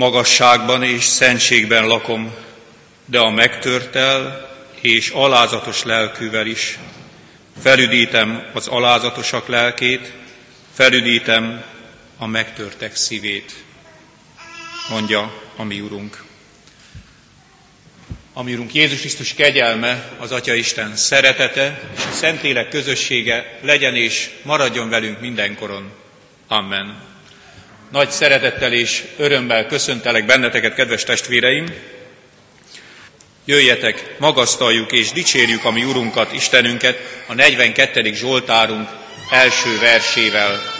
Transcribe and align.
Magasságban 0.00 0.82
és 0.82 1.04
szentségben 1.04 1.86
lakom, 1.86 2.34
de 3.04 3.18
a 3.18 3.30
megtörtel 3.30 4.48
és 4.80 5.08
alázatos 5.08 5.82
lelkűvel 5.82 6.46
is. 6.46 6.78
Felüdítem 7.62 8.50
az 8.52 8.66
alázatosak 8.66 9.48
lelkét, 9.48 10.12
felüdítem 10.74 11.64
a 12.18 12.26
megtörtek 12.26 12.96
szívét, 12.96 13.64
mondja 14.90 15.42
a 15.56 15.62
mi 15.62 15.80
Urunk. 15.80 16.24
A 18.32 18.42
mi 18.42 18.52
Urunk 18.52 18.74
Jézus 18.74 19.00
Krisztus 19.00 19.34
kegyelme, 19.34 20.12
az 20.18 20.32
Atya 20.32 20.54
Isten 20.54 20.96
szeretete 20.96 21.80
és 21.96 22.04
a 22.04 22.12
Szentlélek 22.12 22.68
közössége 22.68 23.58
legyen 23.62 23.96
és 23.96 24.30
maradjon 24.42 24.88
velünk 24.88 25.20
mindenkoron. 25.20 25.92
Amen. 26.48 27.09
Nagy 27.90 28.10
szeretettel 28.10 28.72
és 28.72 29.04
örömmel 29.16 29.66
köszöntelek 29.66 30.26
benneteket, 30.26 30.74
kedves 30.74 31.04
testvéreim! 31.04 31.66
Jöjjetek, 33.44 34.14
magasztaljuk 34.18 34.92
és 34.92 35.12
dicsérjük 35.12 35.64
a 35.64 35.70
mi 35.70 35.84
Urunkat, 35.84 36.32
Istenünket 36.32 37.22
a 37.26 37.34
42. 37.34 38.12
Zsoltárunk 38.14 38.88
első 39.30 39.78
versével. 39.78 40.79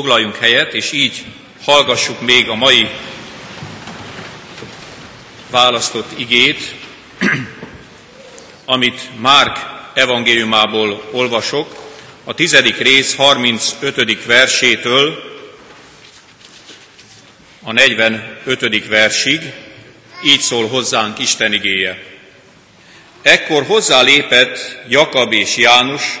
Foglaljunk 0.00 0.36
helyet, 0.36 0.74
és 0.74 0.92
így 0.92 1.24
hallgassuk 1.64 2.20
még 2.20 2.48
a 2.48 2.54
mai 2.54 2.88
választott 5.50 6.18
igét, 6.18 6.74
amit 8.64 9.00
Márk 9.18 9.58
evangéliumából 9.94 11.08
olvasok, 11.12 11.92
a 12.24 12.34
tizedik 12.34 12.76
rész 12.76 13.14
35. 13.14 14.24
versétől 14.24 15.22
a 17.62 17.72
45. 17.72 18.86
versig, 18.86 19.52
így 20.24 20.40
szól 20.40 20.68
hozzánk 20.68 21.18
Isten 21.18 21.52
igéje. 21.52 22.02
Ekkor 23.22 23.64
hozzálépett 23.66 24.78
Jakab 24.88 25.32
és 25.32 25.56
János, 25.56 26.20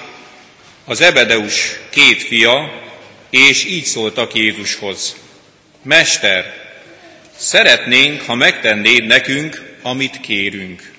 az 0.84 1.00
Ebedeus 1.00 1.78
két 1.90 2.22
fia, 2.22 2.88
és 3.30 3.64
így 3.64 3.84
szóltak 3.84 4.34
Jézushoz. 4.34 5.16
Mester, 5.82 6.54
szeretnénk, 7.36 8.22
ha 8.22 8.34
megtennéd 8.34 9.06
nekünk, 9.06 9.76
amit 9.82 10.20
kérünk. 10.20 10.92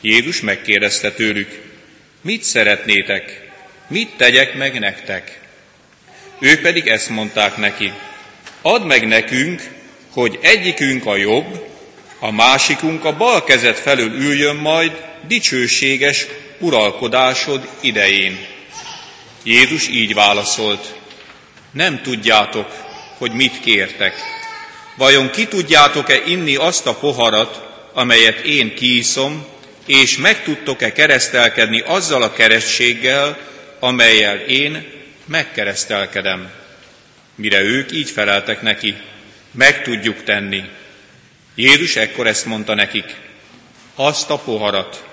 Jézus 0.00 0.40
megkérdezte 0.40 1.12
tőlük, 1.12 1.62
mit 2.20 2.42
szeretnétek, 2.42 3.50
mit 3.88 4.16
tegyek 4.16 4.54
meg 4.54 4.78
nektek? 4.78 5.40
Ők 6.38 6.60
pedig 6.60 6.86
ezt 6.86 7.08
mondták 7.08 7.56
neki, 7.56 7.92
add 8.62 8.82
meg 8.82 9.06
nekünk, 9.06 9.62
hogy 10.10 10.38
egyikünk 10.42 11.06
a 11.06 11.16
jobb, 11.16 11.68
a 12.18 12.30
másikunk 12.30 13.04
a 13.04 13.16
bal 13.16 13.44
kezet 13.44 13.78
felől 13.78 14.12
üljön 14.12 14.56
majd 14.56 14.92
dicsőséges 15.26 16.26
uralkodásod 16.58 17.68
idején. 17.80 18.38
Jézus 19.42 19.88
így 19.88 20.14
válaszolt, 20.14 20.99
nem 21.72 22.02
tudjátok, 22.02 22.66
hogy 23.18 23.32
mit 23.32 23.60
kértek. 23.60 24.14
Vajon 24.96 25.30
ki 25.30 25.46
tudjátok-e 25.46 26.22
inni 26.26 26.56
azt 26.56 26.86
a 26.86 26.94
poharat, 26.94 27.68
amelyet 27.92 28.38
én 28.38 28.74
kiiszom, 28.74 29.46
és 29.86 30.16
meg 30.16 30.42
tudtok-e 30.42 30.92
keresztelkedni 30.92 31.80
azzal 31.80 32.22
a 32.22 32.32
kerességgel, 32.32 33.38
amelyel 33.78 34.36
én 34.36 34.86
megkeresztelkedem? 35.24 36.50
Mire 37.34 37.60
ők 37.60 37.92
így 37.92 38.10
feleltek 38.10 38.62
neki, 38.62 38.94
meg 39.50 39.82
tudjuk 39.82 40.24
tenni. 40.24 40.62
Jézus 41.54 41.96
ekkor 41.96 42.26
ezt 42.26 42.46
mondta 42.46 42.74
nekik, 42.74 43.14
azt 43.94 44.30
a 44.30 44.38
poharat, 44.38 45.04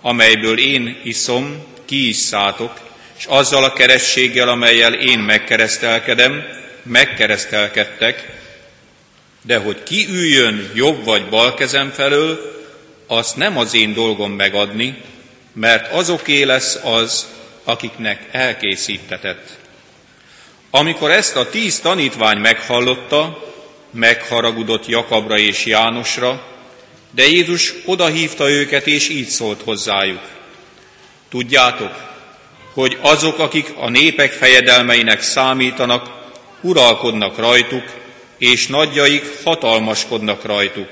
amelyből 0.00 0.58
én 0.58 1.00
iszom, 1.04 1.64
kiisszátok, 1.84 2.85
és 3.18 3.24
azzal 3.24 3.64
a 3.64 3.72
kerességgel, 3.72 4.48
amelyel 4.48 4.94
én 4.94 5.18
megkeresztelkedem, 5.18 6.44
megkeresztelkedtek, 6.82 8.34
de 9.42 9.58
hogy 9.58 9.82
ki 9.82 10.06
üljön 10.10 10.70
jobb 10.74 11.04
vagy 11.04 11.28
bal 11.28 11.54
kezem 11.54 11.90
felől, 11.90 12.54
azt 13.06 13.36
nem 13.36 13.58
az 13.58 13.74
én 13.74 13.92
dolgom 13.92 14.32
megadni, 14.32 15.02
mert 15.52 15.92
azoké 15.92 16.42
lesz 16.42 16.78
az, 16.82 17.26
akiknek 17.64 18.28
elkészítetett. 18.30 19.58
Amikor 20.70 21.10
ezt 21.10 21.36
a 21.36 21.50
tíz 21.50 21.80
tanítvány 21.80 22.38
meghallotta, 22.38 23.44
megharagudott 23.90 24.86
Jakabra 24.86 25.38
és 25.38 25.64
Jánosra, 25.64 26.42
de 27.10 27.26
Jézus 27.26 27.74
odahívta 27.84 28.50
őket, 28.50 28.86
és 28.86 29.08
így 29.08 29.28
szólt 29.28 29.62
hozzájuk. 29.62 30.20
Tudjátok, 31.28 32.15
hogy 32.76 32.98
azok, 33.00 33.38
akik 33.38 33.72
a 33.76 33.88
népek 33.88 34.32
fejedelmeinek 34.32 35.22
számítanak, 35.22 36.08
uralkodnak 36.60 37.38
rajtuk, 37.38 37.84
és 38.38 38.66
nagyjaik 38.66 39.24
hatalmaskodnak 39.44 40.44
rajtuk. 40.44 40.88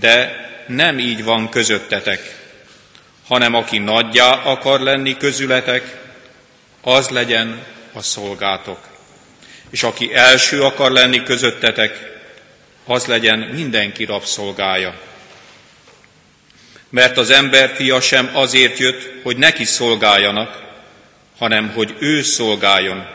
De 0.00 0.34
nem 0.66 0.98
így 0.98 1.24
van 1.24 1.48
közöttetek, 1.48 2.38
hanem 3.26 3.54
aki 3.54 3.78
nagyjá 3.78 4.32
akar 4.32 4.80
lenni 4.80 5.16
közületek, 5.16 5.96
az 6.82 7.08
legyen 7.08 7.64
a 7.92 8.02
szolgátok. 8.02 8.78
És 9.70 9.82
aki 9.82 10.14
első 10.14 10.62
akar 10.62 10.90
lenni 10.90 11.22
közöttetek, 11.22 12.20
az 12.84 13.06
legyen 13.06 13.38
mindenki 13.38 14.04
rabszolgája. 14.04 15.09
Mert 16.90 17.16
az 17.16 17.30
ember 17.30 17.74
fia 17.74 18.00
sem 18.00 18.30
azért 18.32 18.78
jött, 18.78 19.22
hogy 19.22 19.36
neki 19.36 19.64
szolgáljanak, 19.64 20.62
hanem 21.38 21.70
hogy 21.70 21.96
ő 21.98 22.22
szolgáljon, 22.22 23.06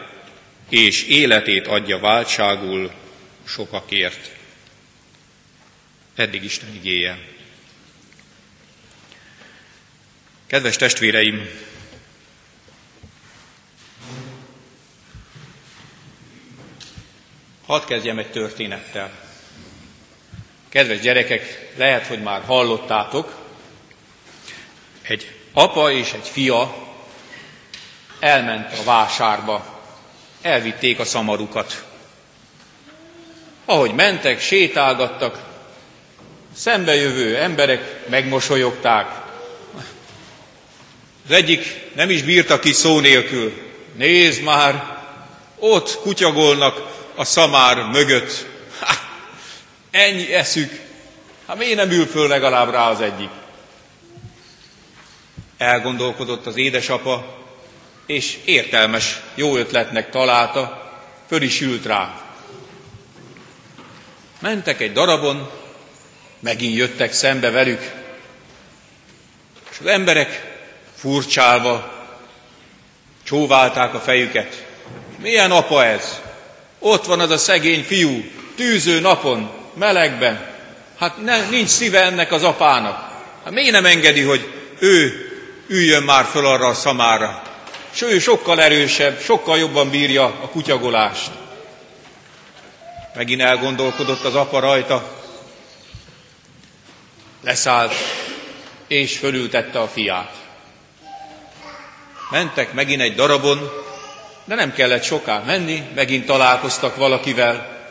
és 0.70 1.04
életét 1.04 1.68
adja 1.68 2.00
váltságul 2.00 2.92
sokakért. 3.48 4.32
Eddig 6.16 6.44
Isten 6.44 6.76
igéje. 6.76 7.18
Kedves 10.48 10.76
testvéreim, 10.76 11.50
hadd 17.66 17.86
kezdjem 17.86 18.20
egy 18.20 18.32
történettel. 18.32 19.12
Kedves 20.70 21.00
gyerekek, 21.00 21.72
lehet, 21.76 22.08
hogy 22.08 22.22
már 22.22 22.42
hallottátok, 22.42 23.45
egy 25.08 25.32
apa 25.54 25.92
és 25.92 26.12
egy 26.14 26.28
fia 26.28 26.76
elment 28.20 28.80
a 28.80 28.84
vásárba, 28.84 29.82
elvitték 30.42 31.00
a 31.00 31.06
szamarukat. 31.06 31.84
Ahogy 33.66 33.94
mentek, 33.94 34.40
sétálgattak, 34.40 35.40
szembejövő 36.56 37.38
emberek 37.38 38.08
megmosolyogták. 38.10 39.24
Az 41.26 41.32
egyik 41.32 41.90
nem 41.96 42.10
is 42.10 42.22
bírta 42.22 42.60
ki 42.60 42.72
szó 42.72 43.00
nélkül. 43.00 43.54
Nézd 43.96 44.42
már, 44.42 44.98
ott 45.60 46.00
kutyagolnak 46.02 46.94
a 47.16 47.24
szamár 47.24 47.78
mögött. 47.78 48.46
Ha, 48.80 48.96
ennyi 49.92 50.34
eszük. 50.34 50.80
Hát 51.48 51.58
miért 51.58 51.76
nem 51.76 51.92
ül 51.92 52.06
föl 52.06 52.28
legalább 52.28 52.72
rá 52.72 52.90
az 52.90 53.02
egyik? 53.02 53.30
Elgondolkodott 55.58 56.46
az 56.46 56.58
édesapa, 56.58 57.44
és 58.06 58.38
értelmes, 58.46 59.20
jó 59.36 59.56
ötletnek 59.56 60.10
találta, 60.10 60.92
föl 61.28 61.42
is 61.42 61.62
ült 61.62 61.86
rá. 61.86 62.22
Mentek 64.40 64.82
egy 64.82 64.92
darabon, 64.92 65.50
megint 66.40 66.78
jöttek 66.78 67.14
szembe 67.14 67.50
velük, 67.50 67.92
és 69.72 69.78
az 69.80 69.86
emberek 69.86 70.58
furcsálva 70.96 71.94
csóválták 73.24 73.94
a 73.94 74.00
fejüket. 74.00 74.66
Milyen 75.18 75.52
apa 75.52 75.86
ez? 75.86 76.22
Ott 76.80 77.06
van 77.06 77.20
az 77.20 77.30
a 77.30 77.38
szegény 77.38 77.84
fiú, 77.84 78.24
tűző 78.56 79.00
napon, 79.00 79.52
melegben. 79.74 80.46
Hát 81.00 81.24
ne, 81.24 81.50
nincs 81.50 81.70
szíve 81.70 82.04
ennek 82.04 82.32
az 82.32 82.44
apának. 82.44 83.12
Hát 83.44 83.54
miért 83.54 83.72
nem 83.72 83.86
engedi, 83.86 84.22
hogy 84.22 84.54
ő 84.80 85.25
üljön 85.68 86.04
már 86.04 86.26
föl 86.26 86.46
arra 86.46 86.68
a 86.68 86.74
szamára? 86.74 87.42
És 87.94 88.02
ő 88.02 88.20
sokkal 88.20 88.62
erősebb, 88.62 89.20
sokkal 89.20 89.58
jobban 89.58 89.90
bírja 89.90 90.24
a 90.24 90.50
kutyagolást. 90.50 91.32
Megint 93.16 93.42
elgondolkodott 93.42 94.24
az 94.24 94.36
apa 94.36 94.60
rajta, 94.60 95.24
leszállt, 97.44 97.94
és 98.88 99.18
fölültette 99.18 99.80
a 99.80 99.88
fiát. 99.88 100.34
Mentek 102.30 102.74
megint 102.74 103.02
egy 103.02 103.16
darabon, 103.16 103.72
de 104.46 104.56
nem 104.56 104.74
kellett 104.74 105.04
soká 105.04 105.40
menni, 105.40 105.84
megint 105.96 106.26
találkoztak 106.26 106.96
valakivel. 106.96 107.88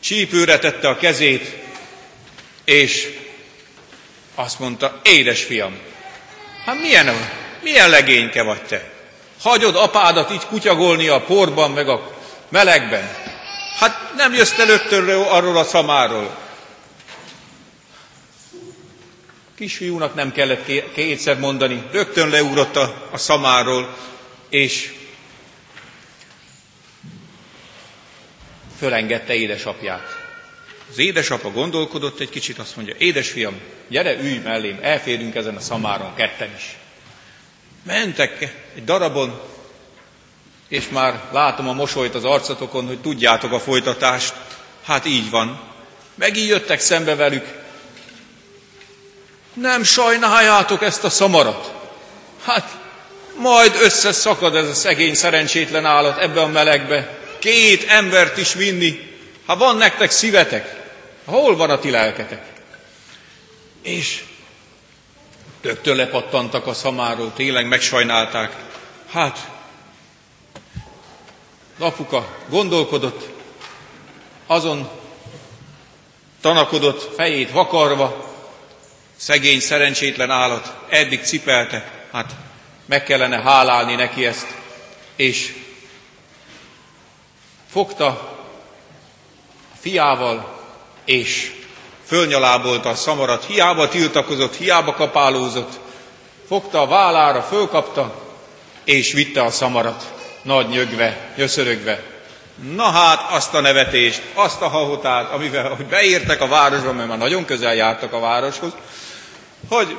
Csípőre 0.00 0.58
tette 0.58 0.88
a 0.88 0.96
kezét, 0.96 1.56
és 2.64 3.18
azt 4.34 4.58
mondta, 4.58 5.00
édes 5.04 5.44
fiam, 5.44 5.78
hát 6.66 6.80
milyen, 6.80 7.30
milyen 7.62 7.90
legényke 7.90 8.42
vagy 8.42 8.62
te? 8.62 8.90
Hagyod 9.40 9.76
apádat 9.76 10.32
így 10.32 10.46
kutyagolni 10.46 11.08
a 11.08 11.20
porban, 11.20 11.70
meg 11.70 11.88
a 11.88 12.10
melegben. 12.48 13.08
Hát 13.78 14.12
nem 14.16 14.34
jössz 14.34 14.52
te 14.52 15.16
arról 15.28 15.56
a 15.56 15.64
szamáról. 15.64 16.36
Kisfiúnak 19.56 20.14
nem 20.14 20.32
kellett 20.32 20.92
kétszer 20.94 21.38
mondani, 21.38 21.82
rögtön 21.92 22.28
leugrott 22.28 22.76
a, 22.76 23.08
a 23.10 23.18
szamáról, 23.18 23.96
és 24.48 24.92
fölengedte 28.78 29.34
édesapját. 29.34 30.25
Az 30.90 30.98
édesapa 30.98 31.50
gondolkodott 31.50 32.20
egy 32.20 32.28
kicsit, 32.28 32.58
azt 32.58 32.76
mondja, 32.76 32.94
édesfiam, 32.98 33.60
gyere, 33.88 34.16
ülj 34.20 34.38
mellém, 34.38 34.78
elférünk 34.82 35.34
ezen 35.34 35.56
a 35.56 35.60
szamáron 35.60 36.14
ketten 36.14 36.54
is. 36.56 36.76
Mentek 37.82 38.54
egy 38.74 38.84
darabon, 38.84 39.40
és 40.68 40.88
már 40.88 41.22
látom 41.32 41.68
a 41.68 41.72
mosolyt 41.72 42.14
az 42.14 42.24
arcotokon, 42.24 42.86
hogy 42.86 43.00
tudjátok 43.00 43.52
a 43.52 43.60
folytatást. 43.60 44.34
Hát 44.84 45.06
így 45.06 45.30
van. 45.30 45.60
Megint 46.14 46.48
jöttek 46.48 46.80
szembe 46.80 47.14
velük, 47.14 47.64
nem 49.54 49.82
sajnáljátok 49.82 50.82
ezt 50.82 51.04
a 51.04 51.10
szamarat. 51.10 51.72
Hát 52.44 52.76
majd 53.36 53.76
összeszakad 53.80 54.56
ez 54.56 54.68
a 54.68 54.74
szegény 54.74 55.14
szerencsétlen 55.14 55.84
állat 55.84 56.18
ebbe 56.18 56.40
a 56.40 56.46
melegbe. 56.46 57.18
Két 57.38 57.88
embert 57.88 58.36
is 58.36 58.54
vinni. 58.54 59.15
Ha 59.46 59.56
van 59.56 59.76
nektek 59.76 60.10
szívetek, 60.10 60.90
hol 61.24 61.56
van 61.56 61.70
a 61.70 61.78
ti 61.78 61.90
lelketek? 61.90 62.52
És 63.82 64.24
rögtön 65.60 65.96
lepattantak 65.96 66.66
a 66.66 66.74
szamáról, 66.74 67.32
tényleg 67.32 67.66
megsajnálták. 67.66 68.56
Hát, 69.10 69.50
apuka 71.78 72.36
gondolkodott, 72.48 73.28
azon 74.46 74.88
tanakodott 76.40 77.14
fejét 77.14 77.50
vakarva, 77.50 78.26
Szegény, 79.16 79.60
szerencsétlen 79.60 80.30
állat 80.30 80.74
eddig 80.88 81.24
cipelte, 81.24 82.06
hát 82.12 82.34
meg 82.86 83.02
kellene 83.02 83.40
hálálni 83.40 83.94
neki 83.94 84.26
ezt, 84.26 84.46
és 85.16 85.54
fogta 87.70 88.35
fiával, 89.86 90.58
és 91.04 91.52
fölnyalábolta 92.06 92.88
a 92.88 92.94
szamarat, 92.94 93.44
hiába 93.44 93.88
tiltakozott, 93.88 94.56
hiába 94.56 94.92
kapálózott, 94.92 95.70
fogta 96.48 96.80
a 96.80 96.86
vállára, 96.86 97.42
fölkapta, 97.42 98.14
és 98.84 99.12
vitte 99.12 99.42
a 99.42 99.50
szamarat, 99.50 100.12
nagy 100.42 100.68
nyögve, 100.68 101.32
nyöszörögve. 101.36 102.02
Na 102.74 102.82
hát 102.82 103.30
azt 103.30 103.54
a 103.54 103.60
nevetést, 103.60 104.22
azt 104.34 104.60
a 104.60 104.68
hahotát, 104.68 105.32
amivel 105.32 105.68
hogy 105.68 105.86
beértek 105.86 106.40
a 106.40 106.48
városba, 106.48 106.92
mert 106.92 107.08
már 107.08 107.18
nagyon 107.18 107.44
közel 107.44 107.74
jártak 107.74 108.12
a 108.12 108.20
városhoz, 108.20 108.72
hogy 109.68 109.96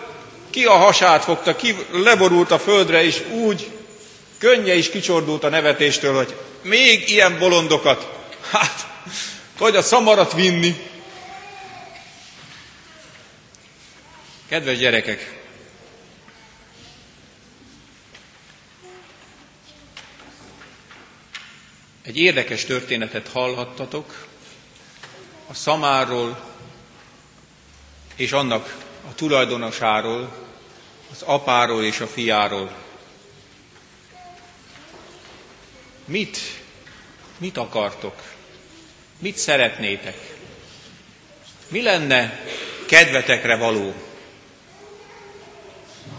ki 0.50 0.65
a 0.65 0.74
hasát 0.74 1.24
fogta, 1.24 1.56
ki 1.56 1.75
leborult 1.91 2.51
a 2.51 2.60
földre, 2.60 3.03
és 3.03 3.24
úgy 3.32 3.72
könnye 4.38 4.75
is 4.75 4.89
kicsordult 4.89 5.44
a 5.44 5.50
nevetéstől, 5.50 6.15
hogy 6.15 6.36
még 6.62 7.10
ilyen 7.10 7.39
bolondokat, 7.39 8.08
hát, 8.51 8.88
vagy 9.58 9.76
a 9.76 9.82
szamarat 9.82 10.34
vinni. 10.34 10.76
Kedves 14.48 14.78
gyerekek, 14.78 15.42
egy 22.02 22.18
érdekes 22.18 22.66
történetet 22.66 23.28
hallhattatok 23.28 24.28
a 25.48 25.54
szamáról 25.54 26.54
és 28.16 28.32
annak 28.32 28.86
a 29.10 29.16
tulajdonosáról, 29.16 30.48
az 31.12 31.22
apáról 31.22 31.84
és 31.84 32.00
a 32.00 32.08
fiáról. 32.08 32.72
Mit, 36.06 36.38
mit 37.38 37.58
akartok? 37.58 38.37
Mit 39.20 39.38
szeretnétek? 39.38 40.16
Mi 41.68 41.82
lenne 41.82 42.40
kedvetekre 42.86 43.56
való? 43.56 43.94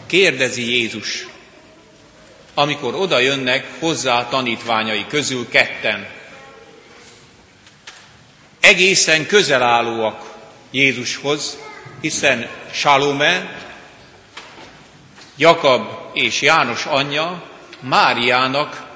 Kérdezi 0.06 0.70
Jézus, 0.70 1.26
amikor 2.54 2.94
oda 2.94 3.18
jönnek 3.18 3.66
hozzá 3.78 4.28
tanítványai 4.28 5.06
közül 5.06 5.48
ketten. 5.48 6.08
Egészen 8.60 9.26
közel 9.26 9.62
állóak 9.62 10.34
Jézushoz, 10.70 11.58
hiszen 12.00 12.48
Salome, 12.72 13.56
Jakab 15.36 15.90
és 16.12 16.40
János 16.40 16.86
anyja 16.86 17.42
Máriának 17.80 18.86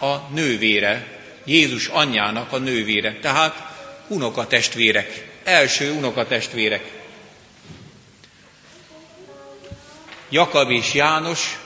a 0.00 0.16
nővére, 0.16 1.13
Jézus 1.44 1.86
anyjának 1.86 2.52
a 2.52 2.58
nővére, 2.58 3.18
tehát 3.20 3.72
unokatestvérek, 4.08 5.28
első 5.44 5.92
unokatestvérek. 5.92 6.90
Jakab 10.28 10.70
és 10.70 10.94
János 10.94 11.58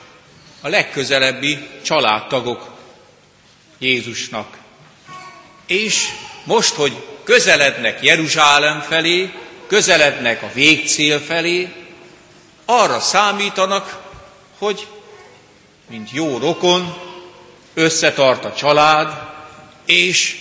a 0.61 0.69
legközelebbi 0.69 1.69
családtagok 1.83 2.71
Jézusnak. 3.79 4.57
És 5.67 6.09
most, 6.45 6.75
hogy 6.75 7.05
közelednek 7.25 8.03
Jeruzsálem 8.03 8.81
felé, 8.81 9.33
közelednek 9.67 10.43
a 10.43 10.51
végcél 10.55 11.21
felé, 11.21 11.73
arra 12.65 13.01
számítanak, 13.01 14.03
hogy 14.59 14.87
mint 15.87 16.11
jó 16.11 16.39
rokon 16.39 16.97
összetart 17.75 18.45
a 18.45 18.55
család, 18.55 19.28
és 19.89 20.37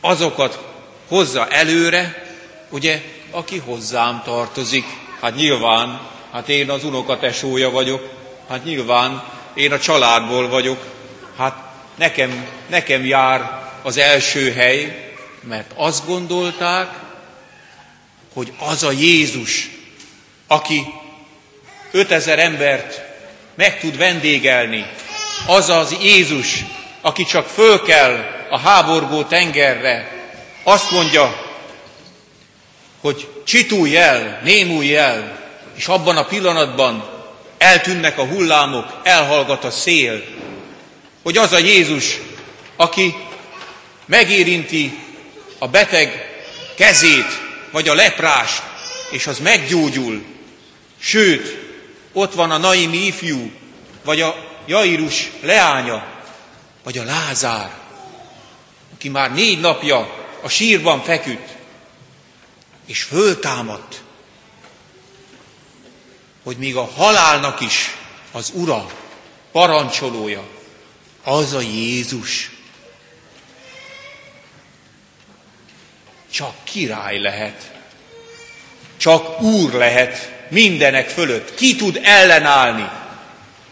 azokat 0.00 0.58
hozza 1.08 1.48
előre, 1.48 2.34
ugye, 2.70 3.02
aki 3.30 3.58
hozzám 3.58 4.22
tartozik. 4.24 4.84
Hát 5.20 5.34
nyilván, 5.34 6.00
hát 6.32 6.48
én 6.48 6.70
az 6.70 6.84
unokatesója 6.84 7.70
vagyok, 7.70 8.08
hát 8.48 8.64
nyilván 8.64 9.24
én 9.54 9.72
a 9.72 9.78
családból 9.78 10.48
vagyok, 10.48 10.84
hát 11.36 11.56
nekem, 11.94 12.46
nekem 12.66 13.04
jár 13.04 13.68
az 13.82 13.96
első 13.96 14.52
hely, 14.52 15.12
mert 15.42 15.72
azt 15.74 16.06
gondolták, 16.06 16.88
hogy 18.34 18.52
az 18.58 18.82
a 18.82 18.90
Jézus, 18.90 19.70
aki 20.46 20.86
5000 21.90 22.38
embert 22.38 23.02
meg 23.54 23.80
tud 23.80 23.96
vendégelni, 23.96 24.86
az 25.46 25.68
az 25.68 25.96
Jézus, 26.02 26.64
aki 27.00 27.24
csak 27.24 27.46
föl 27.46 27.82
kell 27.82 28.39
a 28.50 28.58
háborgó 28.58 29.22
tengerre, 29.22 30.12
azt 30.62 30.90
mondja, 30.90 31.48
hogy 33.00 33.28
csitulj 33.44 33.96
el, 33.96 34.40
némulj 34.44 34.96
el, 34.96 35.38
és 35.74 35.86
abban 35.86 36.16
a 36.16 36.24
pillanatban 36.24 37.08
eltűnnek 37.58 38.18
a 38.18 38.26
hullámok, 38.26 39.00
elhallgat 39.02 39.64
a 39.64 39.70
szél, 39.70 40.24
hogy 41.22 41.36
az 41.36 41.52
a 41.52 41.58
Jézus, 41.58 42.18
aki 42.76 43.14
megérinti 44.06 44.98
a 45.58 45.68
beteg 45.68 46.28
kezét, 46.76 47.40
vagy 47.70 47.88
a 47.88 47.94
leprás, 47.94 48.62
és 49.10 49.26
az 49.26 49.38
meggyógyul. 49.38 50.24
Sőt, 51.00 51.58
ott 52.12 52.34
van 52.34 52.50
a 52.50 52.56
Naimi 52.56 53.06
ifjú, 53.06 53.50
vagy 54.04 54.20
a 54.20 54.36
Jairus 54.66 55.30
leánya, 55.42 56.04
vagy 56.82 56.98
a 56.98 57.04
Lázár, 57.04 57.79
aki 59.00 59.08
már 59.08 59.34
négy 59.34 59.60
napja 59.60 60.26
a 60.42 60.48
sírban 60.48 61.02
feküdt, 61.02 61.48
és 62.86 63.02
föltámadt, 63.02 64.02
hogy 66.42 66.56
még 66.56 66.76
a 66.76 66.84
halálnak 66.84 67.60
is 67.60 67.96
az 68.32 68.50
Ura, 68.54 68.86
parancsolója, 69.52 70.42
az 71.24 71.52
a 71.52 71.60
Jézus. 71.60 72.50
Csak 76.30 76.54
király 76.64 77.18
lehet, 77.18 77.72
csak 78.96 79.40
úr 79.40 79.72
lehet 79.72 80.32
mindenek 80.48 81.08
fölött. 81.08 81.54
Ki 81.54 81.76
tud 81.76 82.00
ellenállni? 82.02 82.90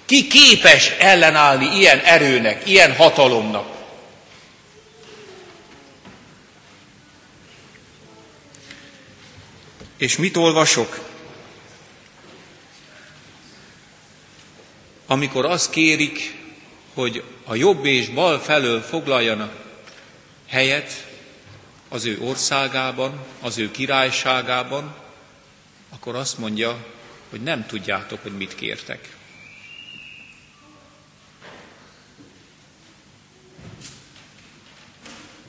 Ki 0.07 0.27
képes 0.27 0.91
ellenállni 0.99 1.77
ilyen 1.77 1.99
erőnek, 1.99 2.69
ilyen 2.69 2.97
hatalomnak? 2.97 3.78
És 9.99 10.17
mit 10.17 10.37
olvasok? 10.37 11.01
Amikor 15.07 15.45
azt 15.45 15.71
kérik, 15.71 16.37
hogy 16.95 17.23
a 17.45 17.55
jobb 17.55 17.85
és 17.85 18.09
bal 18.09 18.39
felől 18.39 18.81
foglaljanak 18.81 19.67
helyet 20.47 21.07
az 21.89 22.05
ő 22.05 22.19
országában, 22.21 23.27
az 23.41 23.59
ő 23.59 23.71
királyságában, 23.71 24.97
akkor 25.89 26.15
azt 26.15 26.39
mondja, 26.39 26.87
hogy 27.31 27.43
nem 27.43 27.67
tudjátok, 27.67 28.23
hogy 28.23 28.37
mit 28.37 28.55
kértek. 28.55 29.17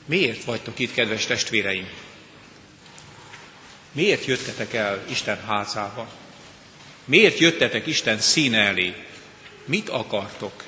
Miért 0.04 0.44
vagytok 0.44 0.78
itt, 0.78 0.92
kedves 0.92 1.26
testvéreim? 1.26 1.88
Miért 3.92 4.24
jöttetek 4.24 4.72
el 4.74 5.04
Isten 5.08 5.44
házába? 5.46 6.08
Miért 7.04 7.38
jöttetek 7.38 7.86
Isten 7.86 8.18
színe 8.18 8.58
elé? 8.58 8.94
Mit 9.64 9.88
akartok? 9.88 10.64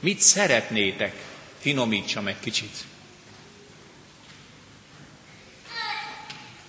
Mit 0.00 0.20
szeretnétek? 0.20 1.14
Finomítsam 1.60 2.26
egy 2.26 2.40
kicsit. 2.40 2.76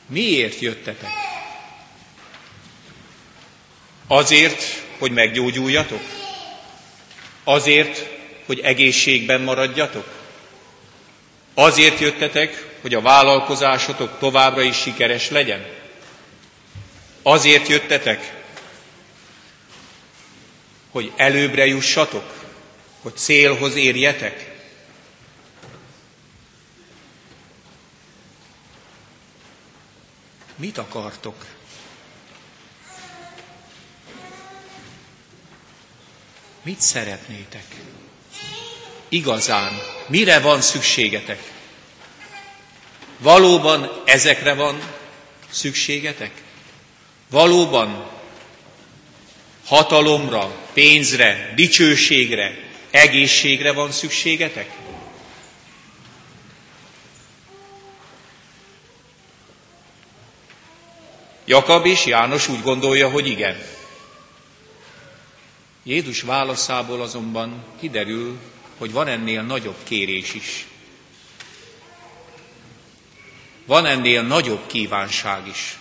Miért 0.07 0.59
jöttetek? 0.59 1.11
Azért, 4.07 4.63
hogy 4.97 5.11
meggyógyuljatok? 5.11 6.01
Azért, 7.43 8.05
hogy 8.45 8.59
egészségben 8.59 9.41
maradjatok? 9.41 10.23
Azért 11.53 11.99
jöttetek, 11.99 12.77
hogy 12.81 12.93
a 12.93 13.01
vállalkozásotok 13.01 14.19
továbbra 14.19 14.61
is 14.61 14.75
sikeres 14.75 15.29
legyen? 15.29 15.74
Azért 17.27 17.67
jöttetek, 17.67 18.43
hogy 20.91 21.11
előbbre 21.15 21.65
jussatok, 21.65 22.45
hogy 23.01 23.17
célhoz 23.17 23.75
érjetek? 23.75 24.51
Mit 30.55 30.77
akartok? 30.77 31.45
Mit 36.61 36.79
szeretnétek? 36.79 37.65
Igazán, 39.09 39.79
mire 40.07 40.39
van 40.39 40.61
szükségetek? 40.61 41.51
Valóban 43.17 44.01
ezekre 44.05 44.53
van 44.53 44.81
szükségetek? 45.49 46.43
Valóban 47.29 48.09
hatalomra, 49.65 50.55
pénzre, 50.73 51.53
dicsőségre, 51.55 52.57
egészségre 52.89 53.71
van 53.71 53.91
szükségetek? 53.91 54.71
Jakab 61.45 61.85
és 61.85 62.05
János 62.05 62.47
úgy 62.47 62.61
gondolja, 62.61 63.09
hogy 63.09 63.27
igen. 63.27 63.57
Jézus 65.83 66.21
válaszából 66.21 67.01
azonban 67.01 67.63
kiderül, 67.79 68.37
hogy 68.77 68.91
van 68.91 69.07
ennél 69.07 69.41
nagyobb 69.41 69.77
kérés 69.83 70.33
is. 70.33 70.67
Van 73.65 73.85
ennél 73.85 74.21
nagyobb 74.21 74.67
kívánság 74.67 75.47
is. 75.47 75.77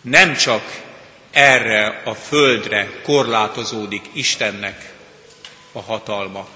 Nem 0.00 0.36
csak 0.36 0.82
erre 1.30 2.02
a 2.04 2.14
földre 2.14 3.00
korlátozódik 3.02 4.02
Istennek 4.12 4.92
a 5.72 5.80
hatalma. 5.80 6.46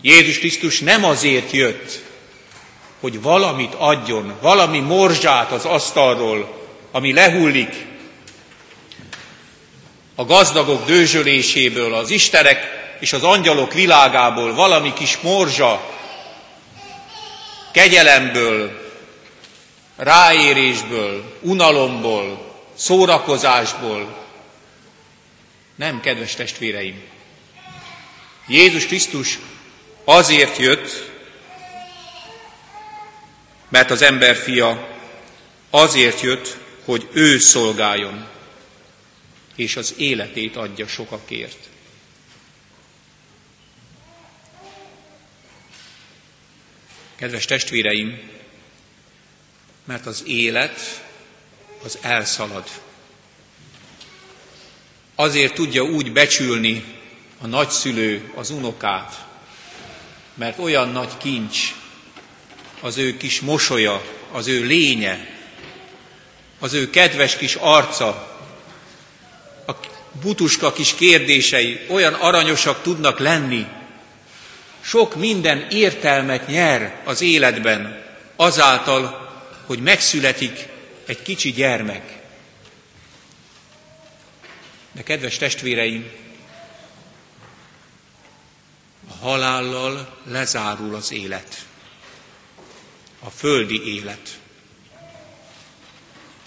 Jézus 0.00 0.38
Krisztus 0.38 0.80
nem 0.80 1.04
azért 1.04 1.50
jött, 1.50 2.02
hogy 3.00 3.22
valamit 3.22 3.74
adjon, 3.74 4.34
valami 4.40 4.80
morzsát 4.80 5.50
az 5.50 5.64
asztalról, 5.64 6.62
ami 6.92 7.12
lehullik 7.12 7.86
a 10.14 10.24
gazdagok 10.24 10.86
dőzsöléséből, 10.86 11.94
az 11.94 12.10
istenek 12.10 12.82
és 13.00 13.12
az 13.12 13.22
angyalok 13.22 13.72
világából, 13.72 14.54
valami 14.54 14.92
kis 14.92 15.18
morzsa, 15.20 15.92
kegyelemből, 17.72 18.83
ráérésből, 19.96 21.38
unalomból, 21.40 22.54
szórakozásból. 22.74 24.24
Nem, 25.74 26.00
kedves 26.00 26.34
testvéreim. 26.34 27.02
Jézus 28.46 28.86
Krisztus 28.86 29.38
azért 30.04 30.56
jött, 30.56 31.10
mert 33.68 33.90
az 33.90 34.02
emberfia 34.02 34.88
azért 35.70 36.20
jött, 36.20 36.56
hogy 36.84 37.08
ő 37.12 37.38
szolgáljon, 37.38 38.26
és 39.56 39.76
az 39.76 39.94
életét 39.96 40.56
adja 40.56 40.86
sokakért. 40.86 41.68
Kedves 47.16 47.44
testvéreim, 47.44 48.33
mert 49.84 50.06
az 50.06 50.22
élet 50.26 51.04
az 51.84 51.98
elszalad. 52.00 52.64
Azért 55.14 55.54
tudja 55.54 55.82
úgy 55.82 56.12
becsülni 56.12 56.84
a 57.40 57.46
nagyszülő 57.46 58.32
az 58.34 58.50
unokát, 58.50 59.24
mert 60.34 60.58
olyan 60.58 60.88
nagy 60.88 61.16
kincs 61.16 61.74
az 62.80 62.96
ő 62.96 63.16
kis 63.16 63.40
mosolya, 63.40 64.02
az 64.32 64.46
ő 64.46 64.64
lénye, 64.64 65.28
az 66.58 66.72
ő 66.72 66.90
kedves 66.90 67.36
kis 67.36 67.54
arca, 67.54 68.38
a 69.66 69.72
butuska 70.22 70.72
kis 70.72 70.94
kérdései 70.94 71.80
olyan 71.88 72.14
aranyosak 72.14 72.82
tudnak 72.82 73.18
lenni, 73.18 73.66
sok 74.80 75.14
minden 75.14 75.66
értelmet 75.70 76.46
nyer 76.46 77.00
az 77.04 77.20
életben 77.20 78.04
azáltal, 78.36 79.23
hogy 79.66 79.78
megszületik 79.78 80.68
egy 81.06 81.22
kicsi 81.22 81.52
gyermek. 81.52 82.22
De 84.92 85.02
kedves 85.02 85.36
testvéreim, 85.36 86.10
a 89.08 89.24
halállal 89.24 90.18
lezárul 90.24 90.94
az 90.94 91.12
élet, 91.12 91.66
a 93.20 93.30
földi 93.30 93.94
élet. 93.94 94.38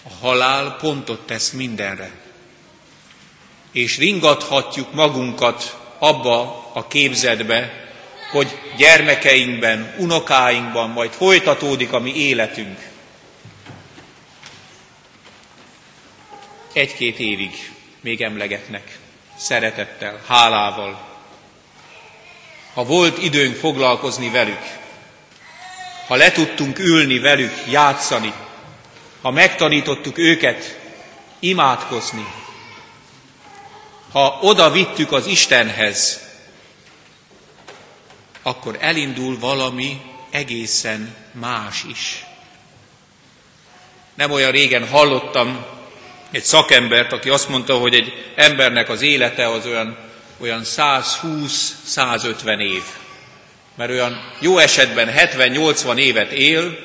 A 0.02 0.26
halál 0.26 0.76
pontot 0.76 1.26
tesz 1.26 1.50
mindenre, 1.50 2.10
és 3.72 3.98
ringathatjuk 3.98 4.92
magunkat 4.92 5.78
abba 5.98 6.70
a 6.72 6.86
képzetbe, 6.86 7.88
hogy 8.30 8.58
gyermekeinkben, 8.76 9.94
unokáinkban 9.98 10.90
majd 10.90 11.10
folytatódik 11.10 11.92
a 11.92 11.98
mi 11.98 12.14
életünk. 12.14 12.78
Egy-két 16.72 17.18
évig 17.18 17.72
még 18.00 18.22
emlegetnek, 18.22 18.98
szeretettel, 19.36 20.20
hálával. 20.26 21.06
Ha 22.74 22.84
volt 22.84 23.22
időnk 23.22 23.56
foglalkozni 23.56 24.30
velük, 24.30 24.62
ha 26.06 26.14
le 26.14 26.32
tudtunk 26.32 26.78
ülni 26.78 27.18
velük, 27.18 27.52
játszani, 27.70 28.32
ha 29.22 29.30
megtanítottuk 29.30 30.18
őket 30.18 30.78
imádkozni, 31.38 32.26
ha 34.12 34.38
oda 34.42 34.70
vittük 34.70 35.12
az 35.12 35.26
Istenhez, 35.26 36.20
akkor 38.42 38.76
elindul 38.80 39.38
valami 39.38 40.00
egészen 40.30 41.14
más 41.32 41.84
is. 41.88 42.24
Nem 44.14 44.30
olyan 44.30 44.50
régen 44.50 44.88
hallottam 44.88 45.77
egy 46.30 46.42
szakembert, 46.42 47.12
aki 47.12 47.28
azt 47.28 47.48
mondta, 47.48 47.78
hogy 47.78 47.94
egy 47.94 48.32
embernek 48.34 48.88
az 48.88 49.02
élete 49.02 49.48
az 49.48 49.66
olyan, 49.66 49.96
olyan 50.40 50.62
120-150 50.64 52.60
év. 52.60 52.82
Mert 53.74 53.90
olyan 53.90 54.32
jó 54.40 54.58
esetben 54.58 55.14
70-80 55.16 55.96
évet 55.96 56.32
él, 56.32 56.78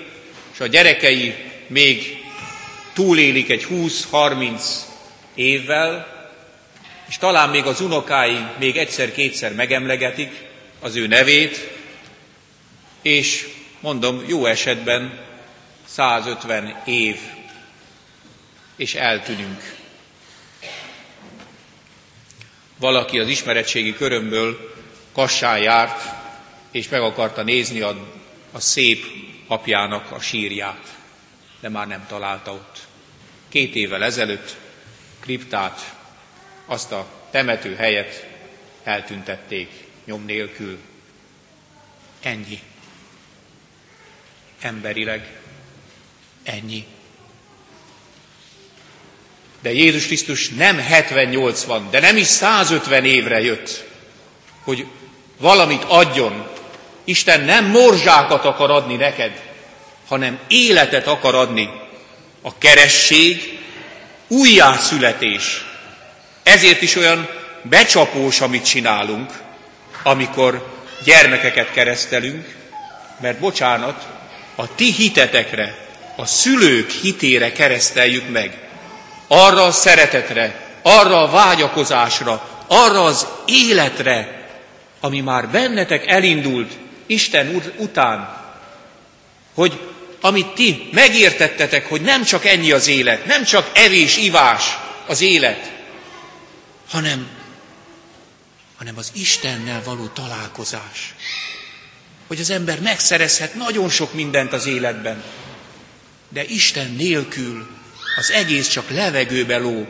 és 0.53 0.59
a 0.59 0.67
gyerekei 0.67 1.35
még 1.67 2.23
túlélik 2.93 3.49
egy 3.49 3.67
20-30 3.69 4.61
évvel, 5.35 6.07
és 7.07 7.17
talán 7.17 7.49
még 7.49 7.65
az 7.65 7.81
unokái 7.81 8.45
még 8.59 8.77
egyszer-kétszer 8.77 9.53
megemlegetik 9.53 10.31
az 10.79 10.95
ő 10.95 11.07
nevét, 11.07 11.69
és 13.01 13.47
mondom, 13.79 14.23
jó 14.27 14.45
esetben 14.45 15.19
150 15.87 16.81
év, 16.85 17.15
és 18.75 18.95
eltűnünk. 18.95 19.75
Valaki 22.77 23.19
az 23.19 23.27
ismeretségi 23.27 23.93
körömből 23.93 24.73
Kassán 25.11 25.59
járt, 25.59 26.01
és 26.71 26.89
meg 26.89 27.01
akarta 27.01 27.43
nézni 27.43 27.81
a, 27.81 28.09
a 28.51 28.59
szép 28.59 29.05
apjának 29.47 30.11
a 30.11 30.19
sírját, 30.19 30.97
de 31.59 31.69
már 31.69 31.87
nem 31.87 32.05
találta 32.07 32.51
ott. 32.51 32.87
Két 33.49 33.75
évvel 33.75 34.03
ezelőtt 34.03 34.55
kriptát, 35.19 35.95
azt 36.65 36.91
a 36.91 37.07
temető 37.31 37.75
helyet 37.75 38.27
eltüntették 38.83 39.69
nyom 40.05 40.25
nélkül. 40.25 40.79
Ennyi. 42.21 42.59
Emberileg 44.59 45.41
ennyi. 46.43 46.85
De 49.63 49.73
Jézus 49.73 50.05
Krisztus 50.05 50.49
nem 50.49 50.85
70-80, 50.91 51.81
de 51.89 51.99
nem 51.99 52.17
is 52.17 52.27
150 52.27 53.05
évre 53.05 53.41
jött, 53.41 53.83
hogy 54.63 54.85
valamit 55.37 55.83
adjon. 55.87 56.47
Isten 57.03 57.41
nem 57.41 57.65
morzsákat 57.65 58.45
akar 58.45 58.71
adni 58.71 58.95
neked, 58.95 59.41
hanem 60.07 60.39
életet 60.47 61.07
akar 61.07 61.35
adni. 61.35 61.69
A 62.41 62.57
keresség, 62.57 63.59
újjászületés. 64.27 65.65
Ezért 66.43 66.81
is 66.81 66.95
olyan 66.95 67.29
becsapós, 67.61 68.41
amit 68.41 68.65
csinálunk, 68.65 69.31
amikor 70.03 70.81
gyermekeket 71.03 71.71
keresztelünk, 71.71 72.55
mert 73.21 73.39
bocsánat, 73.39 74.07
a 74.55 74.75
ti 74.75 74.91
hitetekre, 74.91 75.77
a 76.15 76.25
szülők 76.25 76.89
hitére 76.89 77.51
kereszteljük 77.51 78.29
meg. 78.29 78.62
Arra 79.27 79.63
a 79.63 79.71
szeretetre, 79.71 80.75
arra 80.81 81.21
a 81.21 81.31
vágyakozásra, 81.31 82.49
arra 82.67 83.03
az 83.03 83.27
életre, 83.45 84.47
ami 84.99 85.21
már 85.21 85.49
bennetek 85.49 86.07
elindult 86.07 86.71
Isten 87.05 87.73
után, 87.77 88.41
hogy 89.53 89.79
amit 90.21 90.47
ti 90.47 90.89
megértettetek, 90.91 91.89
hogy 91.89 92.01
nem 92.01 92.23
csak 92.23 92.45
ennyi 92.45 92.71
az 92.71 92.87
élet, 92.87 93.25
nem 93.25 93.43
csak 93.43 93.71
evés, 93.73 94.17
ivás 94.17 94.77
az 95.07 95.21
élet, 95.21 95.71
hanem, 96.89 97.27
hanem 98.77 98.97
az 98.97 99.11
Istennel 99.13 99.81
való 99.83 100.07
találkozás. 100.07 101.15
Hogy 102.27 102.39
az 102.39 102.49
ember 102.49 102.79
megszerezhet 102.79 103.55
nagyon 103.55 103.89
sok 103.89 104.13
mindent 104.13 104.53
az 104.53 104.65
életben, 104.65 105.23
de 106.29 106.43
Isten 106.43 106.91
nélkül 106.91 107.67
az 108.15 108.31
egész 108.31 108.67
csak 108.67 108.89
levegőbe 108.89 109.57
lóg, 109.57 109.87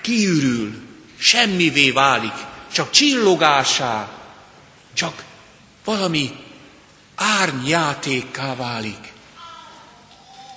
kiürül, 0.00 0.74
semmivé 1.18 1.90
válik, 1.90 2.34
csak 2.72 2.90
csillogásá, 2.90 4.08
csak 4.94 5.22
valami 5.84 6.30
árnyjátékká 7.14 8.54
válik. 8.54 9.12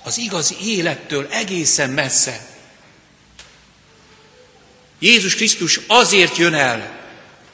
Az 0.04 0.18
igazi 0.18 0.56
élettől 0.62 1.26
egészen 1.30 1.90
messze. 1.90 2.46
Jézus 4.98 5.34
Krisztus 5.34 5.80
azért 5.86 6.36
jön 6.36 6.54
el, 6.54 6.98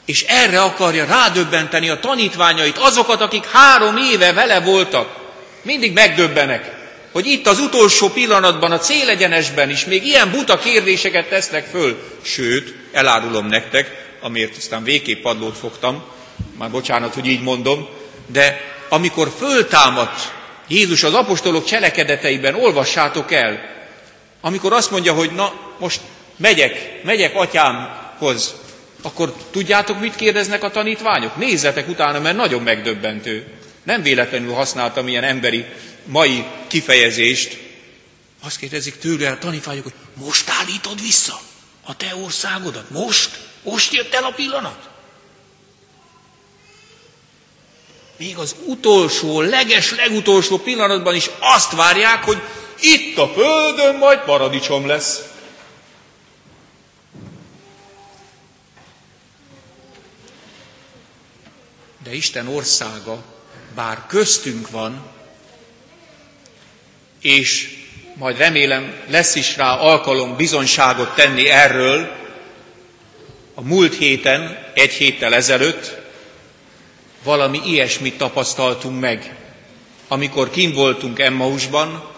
és 0.05 0.23
erre 0.23 0.63
akarja 0.63 1.05
rádöbbenteni 1.05 1.89
a 1.89 2.01
tanítványait, 2.01 2.79
azokat, 2.79 3.21
akik 3.21 3.47
három 3.47 3.97
éve 3.97 4.33
vele 4.33 4.61
voltak. 4.61 5.21
Mindig 5.63 5.93
megdöbbenek, 5.93 6.82
hogy 7.13 7.27
itt 7.27 7.47
az 7.47 7.59
utolsó 7.59 8.09
pillanatban, 8.09 8.73
a 8.73 8.79
célegyenesben 8.79 9.71
is 9.71 9.85
még 9.85 10.07
ilyen 10.07 10.31
buta 10.31 10.59
kérdéseket 10.59 11.29
tesznek 11.29 11.67
föl. 11.67 12.03
Sőt, 12.23 12.75
elárulom 12.93 13.47
nektek, 13.47 14.15
amiért 14.21 14.57
aztán 14.57 14.85
végképp 14.85 15.23
padlót 15.23 15.57
fogtam, 15.57 16.05
már 16.59 16.71
bocsánat, 16.71 17.15
hogy 17.15 17.27
így 17.27 17.43
mondom, 17.43 17.89
de 18.27 18.61
amikor 18.89 19.33
föltámadt 19.39 20.33
Jézus 20.69 21.03
az 21.03 21.15
apostolok 21.15 21.65
cselekedeteiben, 21.65 22.55
olvassátok 22.55 23.33
el, 23.33 23.71
amikor 24.41 24.73
azt 24.73 24.91
mondja, 24.91 25.13
hogy 25.13 25.31
na, 25.31 25.53
most 25.79 26.01
megyek, 26.37 27.01
megyek 27.05 27.35
atyámhoz, 27.35 28.55
akkor 29.03 29.35
tudjátok, 29.51 30.01
mit 30.01 30.15
kérdeznek 30.15 30.63
a 30.63 30.71
tanítványok? 30.71 31.37
Nézzetek 31.37 31.89
utána, 31.89 32.21
mert 32.21 32.37
nagyon 32.37 32.63
megdöbbentő. 32.63 33.47
Nem 33.83 34.03
véletlenül 34.03 34.53
használtam 34.53 35.09
ilyen 35.09 35.25
emberi 35.25 35.65
mai 36.05 36.45
kifejezést. 36.67 37.59
Azt 38.41 38.59
kérdezik 38.59 38.99
tőle 38.99 39.31
a 39.31 39.39
tanítványok, 39.39 39.83
hogy 39.83 39.95
most 40.15 40.49
állítod 40.49 41.01
vissza 41.01 41.41
a 41.83 41.97
te 41.97 42.15
országodat? 42.17 42.91
Most? 42.91 43.49
Most 43.63 43.93
jött 43.93 44.15
el 44.15 44.25
a 44.25 44.31
pillanat? 44.31 44.91
Még 48.17 48.37
az 48.37 48.57
utolsó, 48.65 49.41
leges, 49.41 49.91
legutolsó 49.91 50.59
pillanatban 50.59 51.15
is 51.15 51.31
azt 51.39 51.73
várják, 51.73 52.25
hogy 52.25 52.43
itt 52.81 53.19
a 53.19 53.29
földön 53.29 53.97
majd 53.97 54.21
paradicsom 54.21 54.87
lesz. 54.87 55.21
De 62.05 62.15
Isten 62.15 62.49
országa, 62.49 63.25
bár 63.75 64.07
köztünk 64.07 64.71
van, 64.71 65.11
és 67.23 67.81
majd 68.15 68.37
remélem 68.37 68.95
lesz 69.09 69.35
is 69.35 69.57
rá 69.57 69.75
alkalom 69.75 70.37
bizonyságot 70.37 71.15
tenni 71.15 71.49
erről, 71.49 72.21
a 73.55 73.61
múlt 73.61 73.97
héten, 73.97 74.59
egy 74.75 74.93
héttel 74.93 75.35
ezelőtt 75.35 76.01
valami 77.23 77.61
ilyesmit 77.65 78.19
tapasztaltunk 78.19 79.01
meg, 79.01 79.37
amikor 80.09 80.51
kim 80.51 80.73
voltunk 80.73 81.19
Emmausban, 81.19 82.11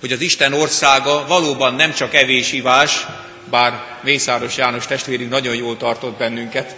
hogy 0.00 0.12
az 0.12 0.20
Isten 0.20 0.52
országa 0.52 1.26
valóban 1.26 1.74
nem 1.74 1.92
csak 1.92 2.14
evés-ivás, 2.14 3.06
bár 3.50 3.98
Mészáros 4.02 4.56
János 4.56 4.86
testvérünk 4.86 5.30
nagyon 5.30 5.54
jól 5.54 5.76
tartott 5.76 6.16
bennünket, 6.16 6.76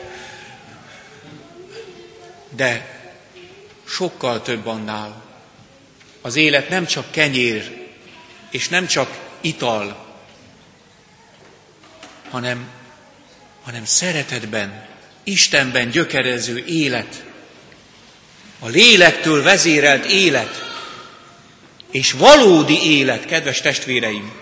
de 2.56 3.00
sokkal 3.84 4.42
több 4.42 4.66
annál. 4.66 5.31
Az 6.22 6.36
élet 6.36 6.68
nem 6.68 6.86
csak 6.86 7.10
kenyér, 7.10 7.86
és 8.50 8.68
nem 8.68 8.86
csak 8.86 9.18
ital, 9.40 10.06
hanem, 12.30 12.68
hanem 13.62 13.84
szeretetben, 13.84 14.86
Istenben 15.24 15.90
gyökerező 15.90 16.64
élet, 16.66 17.24
a 18.58 18.68
lélektől 18.68 19.42
vezérelt 19.42 20.04
élet, 20.04 20.64
és 21.90 22.12
valódi 22.12 22.98
élet, 22.98 23.24
kedves 23.24 23.60
testvéreim, 23.60 24.32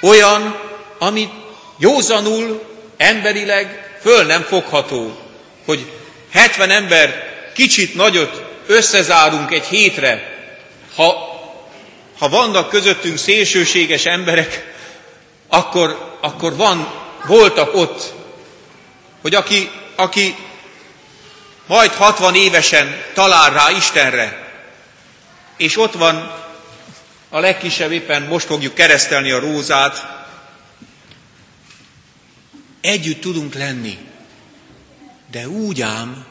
olyan, 0.00 0.60
ami 0.98 1.28
józanul, 1.78 2.66
emberileg 2.96 3.98
föl 4.00 4.24
nem 4.24 4.42
fogható, 4.42 5.18
hogy 5.64 5.90
70 6.30 6.70
ember 6.70 7.34
kicsit 7.54 7.94
nagyot 7.94 8.42
összezárunk 8.66 9.52
egy 9.52 9.64
hétre, 9.64 10.35
ha, 10.96 11.14
ha 12.18 12.28
vannak 12.28 12.68
közöttünk 12.68 13.18
szélsőséges 13.18 14.04
emberek, 14.06 14.74
akkor, 15.48 16.16
akkor 16.20 16.56
van, 16.56 16.88
voltak 17.26 17.74
ott, 17.74 18.14
hogy 19.20 19.34
aki, 19.34 19.70
aki 19.94 20.36
majd 21.66 21.90
60 21.90 22.34
évesen 22.34 23.02
talál 23.14 23.50
rá 23.50 23.70
Istenre, 23.70 24.44
és 25.56 25.78
ott 25.78 25.92
van 25.92 26.44
a 27.28 27.38
legkisebb 27.38 27.92
éppen 27.92 28.22
most 28.22 28.46
fogjuk 28.46 28.74
keresztelni 28.74 29.30
a 29.30 29.38
rózát, 29.38 30.24
együtt 32.80 33.20
tudunk 33.20 33.54
lenni, 33.54 33.98
de 35.30 35.48
úgy 35.48 35.80
ám, 35.80 36.26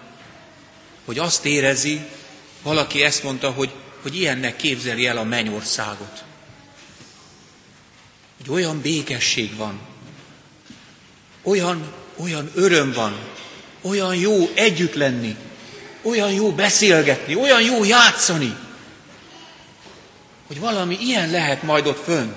hogy 1.05 1.19
azt 1.19 1.45
érezi, 1.45 2.01
valaki 2.61 3.03
ezt 3.03 3.23
mondta, 3.23 3.51
hogy, 3.51 3.71
hogy 4.05 4.15
ilyennek 4.15 4.55
képzeli 4.55 5.07
el 5.07 5.17
a 5.17 5.23
mennyországot. 5.23 6.23
Hogy 8.37 8.49
olyan 8.49 8.81
békesség 8.81 9.55
van, 9.55 9.79
olyan, 11.43 11.93
olyan 12.15 12.51
öröm 12.55 12.91
van, 12.91 13.19
olyan 13.81 14.15
jó 14.15 14.49
együtt 14.53 14.93
lenni, 14.93 15.35
olyan 16.01 16.31
jó 16.31 16.51
beszélgetni, 16.51 17.35
olyan 17.35 17.61
jó 17.61 17.83
játszani, 17.83 18.55
hogy 20.47 20.59
valami 20.59 20.97
ilyen 21.01 21.29
lehet 21.29 21.63
majd 21.63 21.87
ott 21.87 22.03
fönn. 22.03 22.31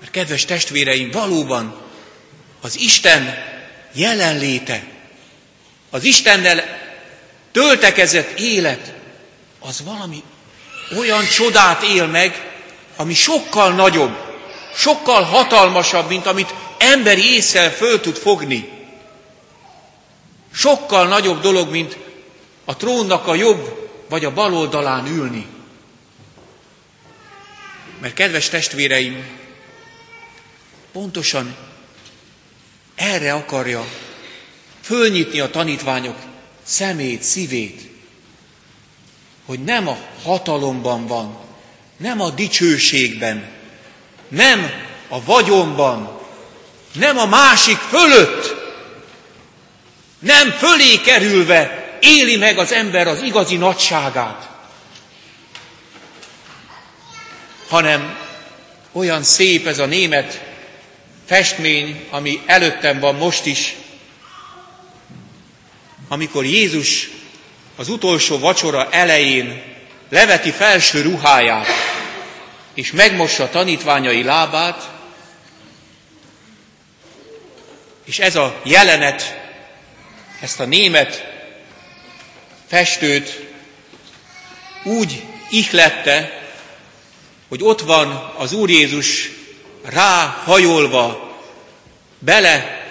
Mert 0.00 0.10
kedves 0.10 0.44
testvéreim, 0.44 1.10
valóban 1.10 1.80
az 2.60 2.76
Isten 2.78 3.34
jelenléte, 3.92 4.84
az 5.90 6.04
Istennel 6.04 6.64
töltekezett 7.52 8.38
élet, 8.38 8.98
az 9.60 9.84
valami 9.84 10.22
olyan 10.98 11.24
csodát 11.24 11.82
él 11.82 12.06
meg, 12.06 12.54
ami 12.96 13.14
sokkal 13.14 13.72
nagyobb, 13.72 14.16
sokkal 14.74 15.22
hatalmasabb, 15.22 16.08
mint 16.08 16.26
amit 16.26 16.54
emberi 16.78 17.34
észsel 17.34 17.70
föl 17.70 18.00
tud 18.00 18.16
fogni. 18.16 18.68
Sokkal 20.52 21.08
nagyobb 21.08 21.40
dolog, 21.40 21.70
mint 21.70 21.96
a 22.64 22.76
trónnak 22.76 23.26
a 23.26 23.34
jobb 23.34 23.90
vagy 24.08 24.24
a 24.24 24.32
bal 24.32 24.54
oldalán 24.54 25.06
ülni. 25.06 25.46
Mert 28.00 28.14
kedves 28.14 28.48
testvéreim, 28.48 29.38
pontosan 30.92 31.56
erre 32.94 33.32
akarja 33.32 33.86
fölnyitni 34.80 35.40
a 35.40 35.50
tanítványok 35.50 36.16
szemét, 36.62 37.22
szívét, 37.22 37.89
hogy 39.50 39.64
nem 39.64 39.88
a 39.88 39.98
hatalomban 40.22 41.06
van, 41.06 41.36
nem 41.96 42.20
a 42.20 42.30
dicsőségben, 42.30 43.48
nem 44.28 44.70
a 45.08 45.24
vagyonban, 45.24 46.20
nem 46.92 47.18
a 47.18 47.26
másik 47.26 47.76
fölött, 47.76 48.54
nem 50.18 50.50
fölé 50.50 51.00
kerülve 51.00 51.88
éli 52.00 52.36
meg 52.36 52.58
az 52.58 52.72
ember 52.72 53.06
az 53.06 53.22
igazi 53.22 53.56
nagyságát, 53.56 54.48
hanem 57.68 58.18
olyan 58.92 59.22
szép 59.22 59.66
ez 59.66 59.78
a 59.78 59.86
német 59.86 60.42
festmény, 61.26 62.06
ami 62.10 62.42
előttem 62.46 63.00
van 63.00 63.14
most 63.14 63.46
is, 63.46 63.74
amikor 66.08 66.44
Jézus 66.44 67.08
az 67.80 67.88
utolsó 67.88 68.38
vacsora 68.38 68.90
elején 68.90 69.62
leveti 70.08 70.50
felső 70.50 71.02
ruháját, 71.02 71.66
és 72.74 72.92
megmossa 72.92 73.48
tanítványai 73.48 74.22
lábát, 74.22 74.90
és 78.04 78.18
ez 78.18 78.36
a 78.36 78.60
jelenet, 78.62 79.40
ezt 80.40 80.60
a 80.60 80.64
német 80.64 81.24
festőt 82.68 83.46
úgy 84.84 85.22
ihlette, 85.50 86.42
hogy 87.48 87.62
ott 87.62 87.80
van 87.80 88.32
az 88.36 88.52
Úr 88.52 88.70
Jézus 88.70 89.30
ráhajolva, 89.84 91.36
bele 92.18 92.84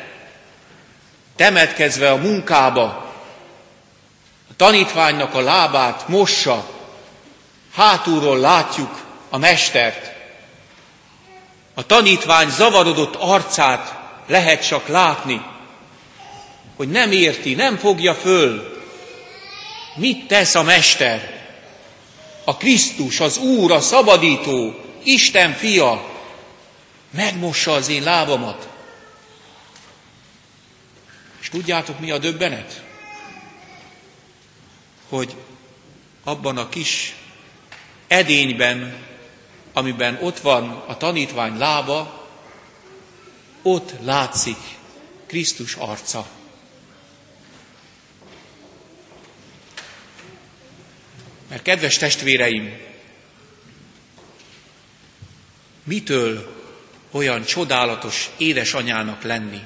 temetkezve 1.35 2.11
a 2.11 2.17
munkába, 2.17 3.08
tanítványnak 4.59 5.33
a 5.33 5.39
lábát 5.39 6.07
mossa, 6.07 6.69
hátulról 7.73 8.37
látjuk 8.37 9.05
a 9.29 9.37
mestert. 9.37 10.11
A 11.73 11.85
tanítvány 11.85 12.49
zavarodott 12.49 13.15
arcát 13.15 13.99
lehet 14.27 14.67
csak 14.67 14.87
látni, 14.87 15.41
hogy 16.75 16.89
nem 16.89 17.11
érti, 17.11 17.53
nem 17.53 17.77
fogja 17.77 18.13
föl, 18.15 18.81
mit 19.95 20.27
tesz 20.27 20.55
a 20.55 20.63
mester. 20.63 21.43
A 22.43 22.57
Krisztus, 22.57 23.19
az 23.19 23.37
Úr, 23.37 23.71
a 23.71 23.81
szabadító, 23.81 24.79
Isten 25.03 25.53
fia, 25.53 26.09
megmossa 27.11 27.71
az 27.71 27.89
én 27.89 28.03
lábamat. 28.03 28.67
És 31.41 31.49
tudjátok, 31.49 31.99
mi 31.99 32.11
a 32.11 32.17
döbbenet? 32.17 32.87
Hogy 35.09 35.35
abban 36.23 36.57
a 36.57 36.69
kis 36.69 37.15
edényben, 38.07 39.05
amiben 39.73 40.17
ott 40.21 40.39
van 40.39 40.83
a 40.87 40.97
tanítvány 40.97 41.57
lába, 41.57 42.27
ott 43.61 43.91
látszik 44.01 44.57
Krisztus 45.25 45.75
arca. 45.75 46.27
Mert 51.49 51.61
kedves 51.61 51.97
testvéreim, 51.97 52.77
mitől 55.83 56.57
olyan 57.11 57.43
csodálatos 57.43 58.29
édesanyának 58.37 59.23
lenni? 59.23 59.61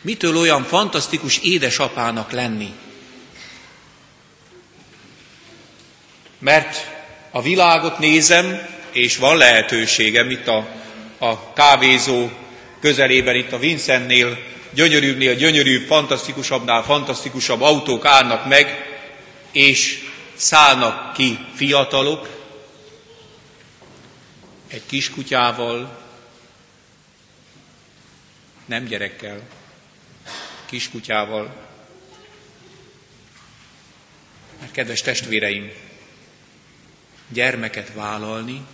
Mitől 0.00 0.36
olyan 0.36 0.64
fantasztikus 0.64 1.38
édesapának 1.38 2.30
lenni? 2.30 2.74
Mert 6.38 6.90
a 7.30 7.42
világot 7.42 7.98
nézem, 7.98 8.68
és 8.92 9.16
van 9.16 9.36
lehetőségem 9.36 10.30
itt 10.30 10.46
a, 10.46 10.68
a 11.18 11.52
kávézó 11.52 12.28
közelében, 12.80 13.34
itt 13.34 13.52
a 13.52 13.58
Vincentnél, 13.58 14.38
gyönyörűbbnél 14.70 15.34
gyönyörűbb, 15.34 15.86
fantasztikusabbnál 15.86 16.82
fantasztikusabb 16.82 17.60
autók 17.60 18.04
állnak 18.04 18.46
meg, 18.46 18.86
és 19.52 20.04
szállnak 20.34 21.12
ki 21.12 21.38
fiatalok, 21.54 22.28
egy 24.68 24.86
kiskutyával, 24.86 25.98
nem 28.64 28.84
gyerekkel, 28.84 29.40
kiskutyával. 30.64 31.54
Mert 34.60 34.72
kedves 34.72 35.00
testvéreim, 35.00 35.72
gyermeket 37.28 37.92
vállalni 37.94 38.66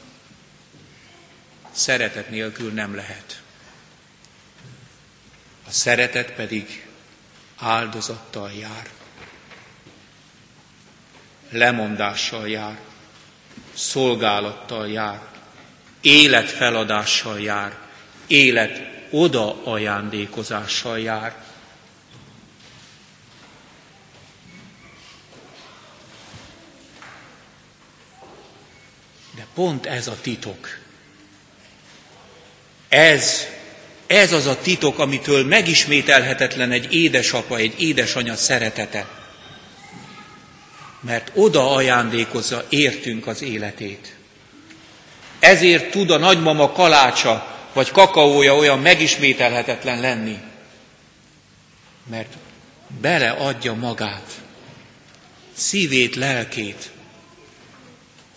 szeretet 1.72 2.30
nélkül 2.30 2.72
nem 2.72 2.94
lehet. 2.94 3.42
A 5.66 5.70
szeretet 5.70 6.32
pedig 6.32 6.86
áldozattal 7.56 8.52
jár, 8.52 8.88
lemondással 11.50 12.48
jár, 12.48 12.78
szolgálattal 13.74 14.88
jár, 14.88 15.20
életfeladással 16.00 17.40
jár, 17.40 17.78
élet 18.26 18.90
oda 19.10 19.64
ajándékozással 19.64 20.98
jár. 21.00 21.44
Pont 29.54 29.86
ez 29.86 30.06
a 30.06 30.16
titok. 30.20 30.78
Ez, 32.88 33.46
ez 34.06 34.32
az 34.32 34.46
a 34.46 34.58
titok, 34.58 34.98
amitől 34.98 35.44
megismételhetetlen 35.44 36.72
egy 36.72 36.94
édesapa, 36.94 37.56
egy 37.56 37.80
édesanya 37.80 38.36
szeretete. 38.36 39.06
Mert 41.00 41.30
oda 41.34 41.74
ajándékozza 41.74 42.64
értünk 42.68 43.26
az 43.26 43.42
életét. 43.42 44.14
Ezért 45.38 45.90
tud 45.90 46.10
a 46.10 46.18
nagymama 46.18 46.72
kalácsa 46.72 47.52
vagy 47.72 47.90
kakaója 47.90 48.56
olyan 48.56 48.78
megismételhetetlen 48.78 50.00
lenni, 50.00 50.38
mert 52.10 52.32
beleadja 53.00 53.74
magát, 53.74 54.30
szívét, 55.52 56.16
lelkét, 56.16 56.90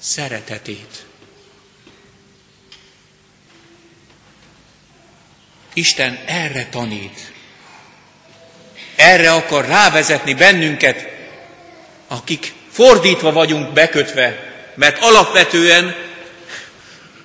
szeretetét. 0.06 1.06
Isten 5.74 6.20
erre 6.26 6.68
tanít. 6.70 7.34
Erre 8.96 9.32
akar 9.32 9.66
rávezetni 9.66 10.34
bennünket, 10.34 11.08
akik 12.08 12.54
fordítva 12.72 13.32
vagyunk 13.32 13.74
bekötve, 13.74 14.54
mert 14.76 14.98
alapvetően 15.00 15.96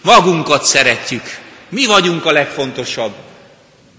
magunkat 0.03 0.65
szeretjük. 0.65 1.39
Mi 1.69 1.87
vagyunk 1.87 2.25
a 2.25 2.33
legfontosabb. 2.33 3.15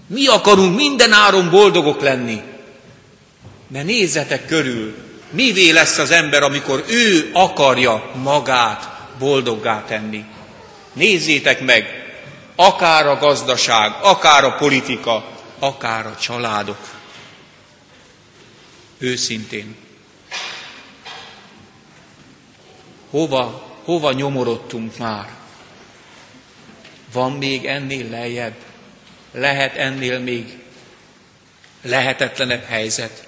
Mi 0.06 0.26
akarunk 0.26 0.76
minden 0.76 1.12
áron 1.12 1.50
boldogok 1.50 2.00
lenni. 2.00 2.42
De 3.68 3.82
nézzetek 3.82 4.46
körül, 4.46 5.11
mivé 5.32 5.70
lesz 5.70 5.98
az 5.98 6.10
ember, 6.10 6.42
amikor 6.42 6.84
ő 6.88 7.30
akarja 7.32 8.10
magát 8.14 9.08
boldoggá 9.18 9.84
tenni. 9.84 10.24
Nézzétek 10.92 11.60
meg, 11.60 11.86
akár 12.56 13.06
a 13.06 13.16
gazdaság, 13.16 13.92
akár 14.02 14.44
a 14.44 14.54
politika, 14.54 15.24
akár 15.58 16.06
a 16.06 16.16
családok. 16.16 16.90
Őszintén. 18.98 19.76
Hova, 23.10 23.70
hova 23.84 24.12
nyomorodtunk 24.12 24.98
már? 24.98 25.28
Van 27.12 27.32
még 27.32 27.66
ennél 27.66 28.10
lejjebb? 28.10 28.54
Lehet 29.32 29.76
ennél 29.76 30.18
még 30.18 30.58
lehetetlenebb 31.82 32.64
helyzet? 32.64 33.26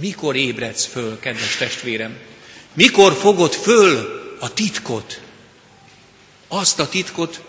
Mikor 0.00 0.36
ébredsz 0.36 0.86
föl, 0.86 1.20
kedves 1.20 1.56
testvérem? 1.56 2.18
Mikor 2.72 3.12
fogod 3.12 3.52
föl 3.52 4.20
a 4.40 4.52
titkot? 4.52 5.20
Azt 6.48 6.78
a 6.78 6.88
titkot, 6.88 7.42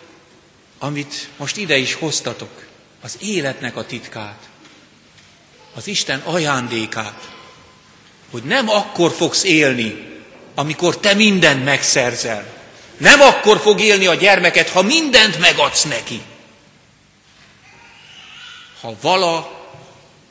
amit 0.79 1.29
most 1.37 1.57
ide 1.57 1.77
is 1.77 1.93
hoztatok, 1.93 2.65
az 3.01 3.17
életnek 3.19 3.75
a 3.75 3.85
titkát, 3.85 4.49
az 5.73 5.87
Isten 5.87 6.19
ajándékát, 6.19 7.29
hogy 8.31 8.43
nem 8.43 8.69
akkor 8.69 9.11
fogsz 9.11 9.43
élni, 9.43 10.09
amikor 10.55 10.97
te 10.97 11.13
mindent 11.13 11.63
megszerzel, 11.63 12.59
nem 12.97 13.21
akkor 13.21 13.59
fog 13.59 13.79
élni 13.79 14.05
a 14.05 14.13
gyermeket, 14.13 14.69
ha 14.69 14.81
mindent 14.81 15.39
megadsz 15.39 15.83
neki. 15.83 16.21
Ha 18.81 18.95
vala 19.01 19.59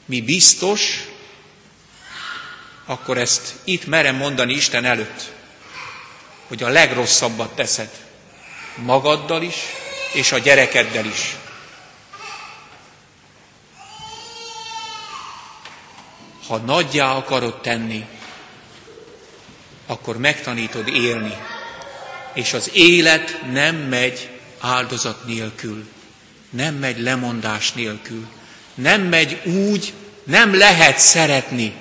mi 0.04 0.20
biztos, 0.20 1.04
akkor 2.90 3.18
ezt 3.18 3.54
itt 3.64 3.86
merem 3.86 4.16
mondani 4.16 4.52
Isten 4.52 4.84
előtt, 4.84 5.32
hogy 6.48 6.62
a 6.62 6.68
legrosszabbat 6.68 7.54
teszed 7.54 7.90
magaddal 8.74 9.42
is, 9.42 9.54
és 10.12 10.32
a 10.32 10.38
gyerekeddel 10.38 11.04
is. 11.04 11.36
Ha 16.46 16.56
nagyjá 16.56 17.12
akarod 17.12 17.60
tenni, 17.60 18.06
akkor 19.86 20.18
megtanítod 20.18 20.88
élni 20.88 21.36
és 22.32 22.52
az 22.52 22.70
élet 22.72 23.40
nem 23.52 23.76
megy 23.76 24.30
áldozat 24.60 25.24
nélkül, 25.26 25.88
nem 26.50 26.74
megy 26.74 27.00
lemondás 27.00 27.72
nélkül, 27.72 28.26
nem 28.74 29.02
megy 29.02 29.40
úgy, 29.44 29.92
nem 30.24 30.56
lehet 30.56 30.98
szeretni, 30.98 31.79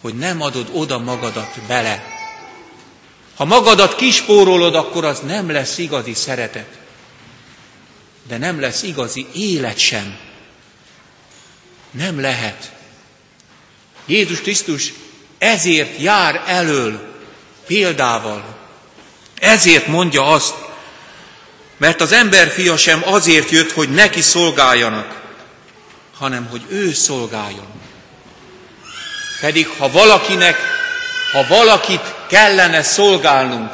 hogy 0.00 0.14
nem 0.14 0.42
adod 0.42 0.68
oda 0.72 0.98
magadat 0.98 1.60
bele. 1.66 2.04
Ha 3.36 3.44
magadat 3.44 3.96
kispórolod, 3.96 4.74
akkor 4.74 5.04
az 5.04 5.20
nem 5.20 5.50
lesz 5.50 5.78
igazi 5.78 6.14
szeretet. 6.14 6.78
De 8.28 8.38
nem 8.38 8.60
lesz 8.60 8.82
igazi 8.82 9.26
élet 9.32 9.78
sem. 9.78 10.18
Nem 11.90 12.20
lehet. 12.20 12.72
Jézus 14.06 14.40
Krisztus 14.40 14.92
ezért 15.38 16.00
jár 16.00 16.42
elől 16.46 17.14
példával, 17.66 18.56
ezért 19.34 19.86
mondja 19.86 20.26
azt, 20.26 20.54
mert 21.76 22.00
az 22.00 22.12
emberfia 22.12 22.76
sem 22.76 23.02
azért 23.04 23.50
jött, 23.50 23.70
hogy 23.72 23.90
neki 23.90 24.20
szolgáljanak, 24.20 25.20
hanem 26.18 26.46
hogy 26.46 26.62
ő 26.68 26.92
szolgáljon. 26.92 27.66
Pedig 29.40 29.66
ha 29.66 29.90
valakinek, 29.90 30.56
ha 31.32 31.46
valakit 31.46 32.14
kellene 32.28 32.82
szolgálnunk, 32.82 33.72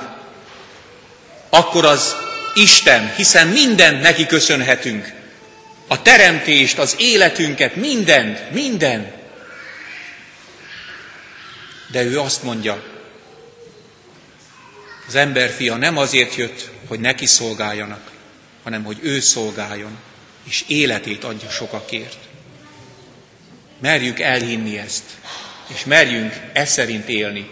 akkor 1.48 1.84
az 1.84 2.16
Isten, 2.54 3.14
hiszen 3.14 3.48
mindent 3.48 4.00
neki 4.00 4.26
köszönhetünk. 4.26 5.12
A 5.86 6.02
teremtést, 6.02 6.78
az 6.78 6.94
életünket, 6.98 7.76
mindent, 7.76 8.50
minden. 8.50 9.12
De 11.90 12.02
ő 12.02 12.20
azt 12.20 12.42
mondja, 12.42 12.82
az 15.06 15.14
emberfia 15.14 15.76
nem 15.76 15.96
azért 15.96 16.34
jött, 16.34 16.70
hogy 16.88 17.00
neki 17.00 17.26
szolgáljanak, 17.26 18.10
hanem 18.62 18.84
hogy 18.84 18.98
ő 19.02 19.20
szolgáljon, 19.20 19.98
és 20.44 20.64
életét 20.66 21.24
adja 21.24 21.50
sokakért. 21.50 22.18
Merjük 23.80 24.20
elhinni 24.20 24.78
ezt, 24.78 25.04
és 25.66 25.84
merjünk 25.84 26.34
e 26.52 26.64
szerint 26.64 27.08
élni. 27.08 27.50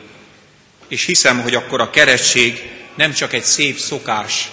És 0.89 1.05
hiszem, 1.05 1.43
hogy 1.43 1.55
akkor 1.55 1.81
a 1.81 1.91
keresztség 1.91 2.71
nem 2.95 3.13
csak 3.13 3.33
egy 3.33 3.43
szép 3.43 3.79
szokás, 3.79 4.51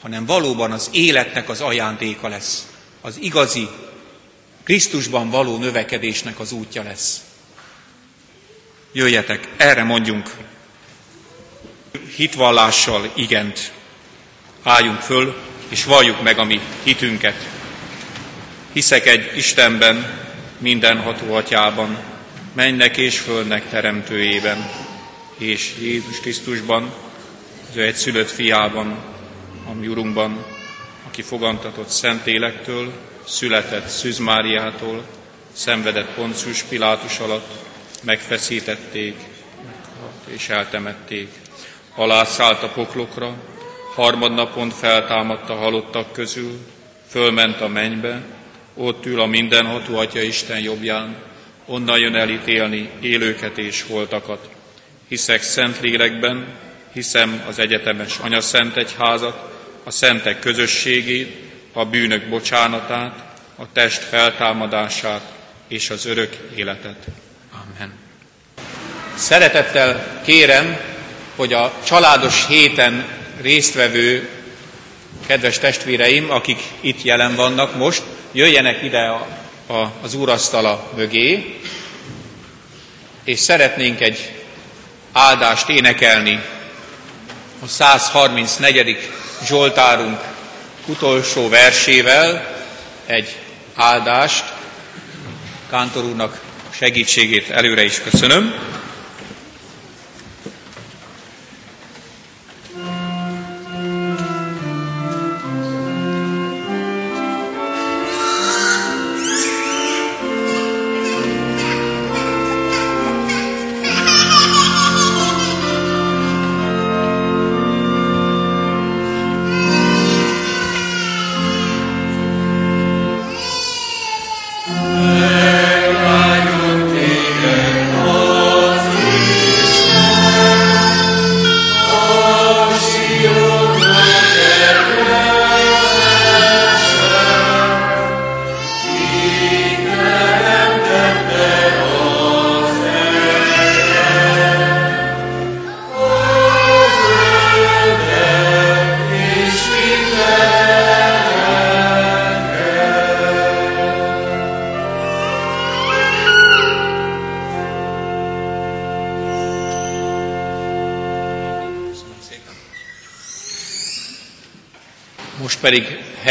hanem 0.00 0.26
valóban 0.26 0.72
az 0.72 0.88
életnek 0.92 1.48
az 1.48 1.60
ajándéka 1.60 2.28
lesz. 2.28 2.66
Az 3.00 3.16
igazi, 3.20 3.68
Krisztusban 4.64 5.30
való 5.30 5.56
növekedésnek 5.56 6.40
az 6.40 6.52
útja 6.52 6.82
lesz. 6.82 7.20
Jöjjetek, 8.92 9.48
erre 9.56 9.82
mondjunk 9.82 10.30
hitvallással 12.16 13.10
igent. 13.14 13.72
Álljunk 14.62 15.00
föl, 15.00 15.36
és 15.68 15.84
valljuk 15.84 16.22
meg 16.22 16.38
a 16.38 16.44
mi 16.44 16.60
hitünket. 16.82 17.48
Hiszek 18.72 19.06
egy 19.06 19.36
Istenben, 19.36 20.26
mindenható 20.58 21.34
atyában, 21.34 21.98
mennek 22.58 22.96
és 22.96 23.18
földnek 23.18 23.68
teremtőjében, 23.68 24.70
és 25.36 25.74
Jézus 25.80 26.20
Krisztusban, 26.20 26.92
az 27.70 27.76
ő 27.76 27.82
egy 27.82 27.94
szülött 27.94 28.30
fiában, 28.30 28.98
a 29.68 29.72
mi 29.72 29.86
Urunkban, 29.86 30.44
aki 31.06 31.22
fogantatott 31.22 31.88
Szentélektől, 31.88 32.92
született 33.26 33.86
Szűz 33.86 34.18
Máriától, 34.18 35.04
szenvedett 35.52 36.14
Poncius 36.14 36.62
Pilátus 36.62 37.18
alatt, 37.18 37.50
megfeszítették, 38.02 39.16
és 40.26 40.48
eltemették. 40.48 41.28
Alászállt 41.94 42.62
a 42.62 42.68
poklokra, 42.68 43.34
harmadnapon 43.94 44.70
feltámadt 44.70 45.50
a 45.50 45.54
halottak 45.54 46.12
közül, 46.12 46.58
fölment 47.08 47.60
a 47.60 47.68
mennybe, 47.68 48.22
ott 48.74 49.06
ül 49.06 49.20
a 49.20 49.26
mindenható 49.26 49.96
Atya 49.96 50.20
Isten 50.20 50.60
jobbján, 50.60 51.27
onnan 51.68 51.98
jön 51.98 52.14
elítélni 52.14 52.90
élőket 53.00 53.58
és 53.58 53.84
holtakat. 53.88 54.48
hiszek 55.08 55.42
szent 55.42 55.80
lélekben, 55.80 56.46
hiszem 56.92 57.42
az 57.48 57.58
egyetemes 57.58 58.18
anyaszent 58.18 58.76
egyházat, 58.76 59.52
a 59.84 59.90
szentek 59.90 60.38
közösségét, 60.38 61.36
a 61.72 61.84
bűnök 61.84 62.28
bocsánatát, 62.28 63.36
a 63.56 63.72
test 63.72 64.02
feltámadását 64.02 65.32
és 65.68 65.90
az 65.90 66.06
örök 66.06 66.36
életet. 66.54 67.06
Amen. 67.52 67.92
Szeretettel 69.14 70.20
kérem, 70.24 70.76
hogy 71.36 71.52
a 71.52 71.72
családos 71.84 72.46
héten 72.46 73.06
résztvevő 73.40 74.28
kedves 75.26 75.58
testvéreim, 75.58 76.30
akik 76.30 76.60
itt 76.80 77.02
jelen 77.02 77.34
vannak 77.34 77.76
most, 77.76 78.02
jöjjenek 78.32 78.82
ide 78.82 79.00
a, 79.00 79.26
a, 79.68 79.92
az 80.02 80.14
úrasztala 80.14 80.90
mögé, 80.96 81.60
és 83.24 83.38
szeretnénk 83.38 84.00
egy 84.00 84.32
áldást 85.12 85.68
énekelni 85.68 86.40
a 87.62 87.66
134. 87.66 89.10
Zsoltárunk 89.44 90.20
utolsó 90.86 91.48
versével, 91.48 92.56
egy 93.06 93.36
áldást. 93.74 94.44
Kántor 95.70 96.04
úrnak 96.04 96.40
segítségét 96.70 97.50
előre 97.50 97.84
is 97.84 98.00
köszönöm. 98.00 98.54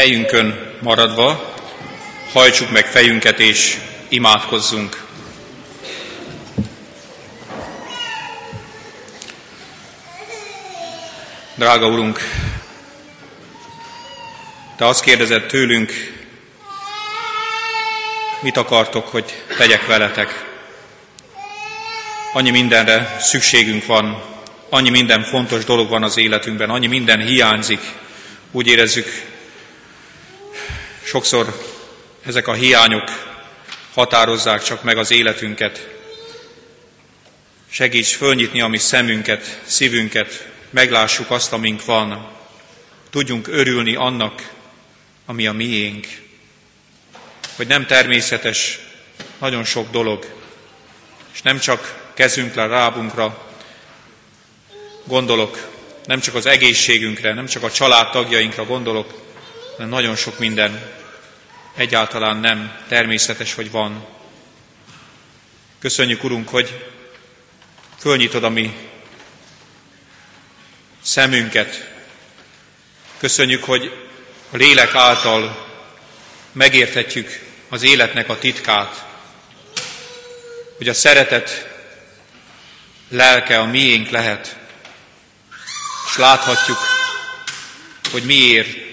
Helyünkön 0.08 0.76
maradva 0.80 1.54
hajtsuk 2.32 2.70
meg 2.70 2.86
fejünket 2.86 3.38
és 3.40 3.78
imádkozzunk. 4.08 5.06
Drága 11.54 11.86
Urunk, 11.86 12.20
Te 14.76 14.86
azt 14.86 15.02
kérdezed 15.02 15.46
tőlünk, 15.46 15.92
mit 18.40 18.56
akartok, 18.56 19.08
hogy 19.08 19.42
tegyek 19.56 19.86
veletek. 19.86 20.44
Annyi 22.32 22.50
mindenre 22.50 23.16
szükségünk 23.20 23.86
van, 23.86 24.22
annyi 24.68 24.90
minden 24.90 25.22
fontos 25.22 25.64
dolog 25.64 25.88
van 25.88 26.02
az 26.02 26.16
életünkben, 26.16 26.70
annyi 26.70 26.86
minden 26.86 27.20
hiányzik, 27.20 27.80
úgy 28.50 28.66
érezzük, 28.66 29.27
sokszor 31.08 31.62
ezek 32.24 32.46
a 32.46 32.52
hiányok 32.52 33.36
határozzák 33.94 34.62
csak 34.62 34.82
meg 34.82 34.98
az 34.98 35.10
életünket. 35.10 35.88
Segíts 37.70 38.16
fölnyitni 38.16 38.60
a 38.60 38.66
mi 38.66 38.78
szemünket, 38.78 39.60
szívünket, 39.64 40.48
meglássuk 40.70 41.30
azt, 41.30 41.52
amink 41.52 41.84
van. 41.84 42.30
Tudjunk 43.10 43.48
örülni 43.48 43.94
annak, 43.94 44.52
ami 45.26 45.46
a 45.46 45.52
miénk. 45.52 46.06
Hogy 47.56 47.66
nem 47.66 47.86
természetes 47.86 48.78
nagyon 49.38 49.64
sok 49.64 49.90
dolog, 49.90 50.26
és 51.32 51.42
nem 51.42 51.58
csak 51.58 52.10
kezünkre, 52.14 52.66
rábunkra 52.66 53.52
gondolok, 55.04 55.68
nem 56.04 56.20
csak 56.20 56.34
az 56.34 56.46
egészségünkre, 56.46 57.34
nem 57.34 57.46
csak 57.46 57.62
a 57.62 57.70
családtagjainkra 57.70 58.64
gondolok, 58.64 59.26
hanem 59.76 59.88
nagyon 59.88 60.16
sok 60.16 60.38
minden 60.38 60.96
egyáltalán 61.78 62.36
nem 62.36 62.84
természetes, 62.88 63.54
hogy 63.54 63.70
van. 63.70 64.06
Köszönjük, 65.78 66.24
Urunk, 66.24 66.48
hogy 66.48 66.86
fölnyitod 67.98 68.44
a 68.44 68.48
mi 68.48 68.76
szemünket. 71.02 71.90
Köszönjük, 73.18 73.64
hogy 73.64 74.08
a 74.50 74.56
lélek 74.56 74.94
által 74.94 75.66
megérthetjük 76.52 77.46
az 77.68 77.82
életnek 77.82 78.28
a 78.28 78.38
titkát, 78.38 79.04
hogy 80.76 80.88
a 80.88 80.94
szeretet 80.94 81.68
lelke 83.08 83.58
a 83.58 83.64
miénk 83.64 84.08
lehet, 84.08 84.56
és 86.08 86.16
láthatjuk, 86.16 86.78
hogy 88.10 88.22
miért. 88.22 88.87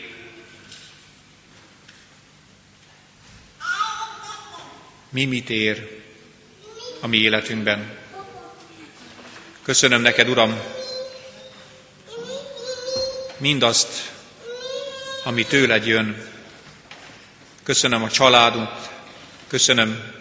Mi 5.15 5.25
mit 5.25 5.49
ér 5.49 6.01
a 7.01 7.07
mi 7.07 7.17
életünkben. 7.17 7.97
Köszönöm 9.61 10.01
neked, 10.01 10.29
Uram, 10.29 10.59
mindazt, 13.37 14.11
ami 15.23 15.45
tőled 15.45 15.85
jön. 15.85 16.27
Köszönöm 17.63 18.03
a 18.03 18.09
családot, 18.09 18.89
köszönöm 19.47 20.13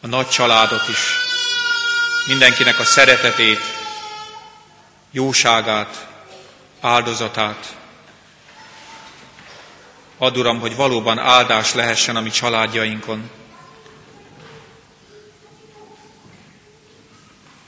a 0.00 0.06
nagy 0.06 0.28
családot 0.28 0.88
is, 0.88 1.16
mindenkinek 2.26 2.78
a 2.78 2.84
szeretetét, 2.84 3.62
jóságát, 5.10 6.08
áldozatát. 6.80 7.76
Add, 10.18 10.36
Uram, 10.36 10.60
hogy 10.60 10.76
valóban 10.76 11.18
áldás 11.18 11.74
lehessen 11.74 12.16
a 12.16 12.20
mi 12.20 12.30
családjainkon. 12.30 13.38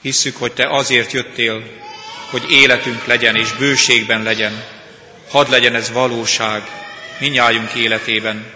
Hisszük, 0.03 0.37
hogy 0.37 0.53
Te 0.53 0.67
azért 0.67 1.11
jöttél, 1.11 1.63
hogy 2.29 2.51
életünk 2.51 3.05
legyen 3.05 3.35
és 3.35 3.51
bőségben 3.51 4.23
legyen. 4.23 4.63
Hadd 5.29 5.49
legyen 5.49 5.75
ez 5.75 5.91
valóság 5.91 6.61
minnyájunk 7.19 7.73
életében. 7.73 8.53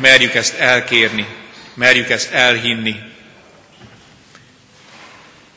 Merjük 0.00 0.34
ezt 0.34 0.54
elkérni, 0.54 1.26
merjük 1.74 2.10
ezt 2.10 2.32
elhinni, 2.32 2.96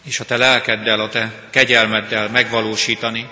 és 0.04 0.20
a 0.20 0.26
te 0.26 0.38
lelkeddel, 0.38 1.00
a 1.00 1.10
te 1.10 1.32
kegyelmeddel 1.50 2.30
megvalósítani. 2.30 3.28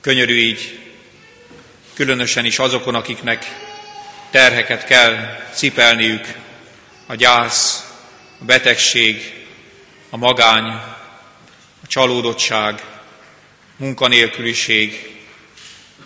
Könyörű 0.00 0.36
így, 0.36 0.78
különösen 1.94 2.44
is 2.44 2.58
azokon, 2.58 2.94
akiknek 2.94 3.46
terheket 4.30 4.84
kell 4.84 5.38
cipelniük, 5.54 6.26
a 7.06 7.14
gyász, 7.14 7.84
a 8.44 8.46
betegség, 8.46 9.44
a 10.10 10.16
magány, 10.16 10.64
a 11.82 11.86
csalódottság, 11.86 12.84
munkanélküliség, 13.76 15.16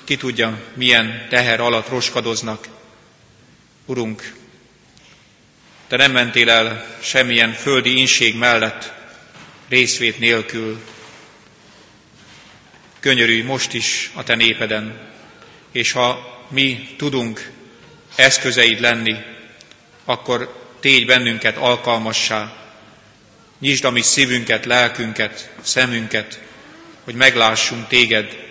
ki 0.04 0.16
tudja, 0.16 0.60
milyen 0.74 1.26
teher 1.28 1.60
alatt 1.60 1.88
roskadoznak. 1.88 2.68
Urunk, 3.86 4.34
te 5.86 5.96
nem 5.96 6.12
mentél 6.12 6.50
el 6.50 6.96
semmilyen 7.00 7.52
földi 7.52 7.98
inség 7.98 8.36
mellett, 8.36 8.92
részvét 9.68 10.18
nélkül. 10.18 10.80
Könyörülj 13.00 13.42
most 13.42 13.72
is 13.72 14.10
a 14.14 14.22
te 14.22 14.34
népeden, 14.34 15.10
és 15.72 15.92
ha 15.92 16.38
mi 16.48 16.94
tudunk 16.96 17.50
eszközeid 18.14 18.80
lenni, 18.80 19.16
akkor 20.04 20.67
tégy 20.80 21.06
bennünket 21.06 21.56
alkalmassá, 21.56 22.58
Nyisd 23.58 23.84
a 23.84 23.90
mi 23.90 24.02
szívünket, 24.02 24.64
lelkünket, 24.64 25.50
szemünket, 25.62 26.40
hogy 27.04 27.14
meglássunk 27.14 27.88
téged 27.88 28.46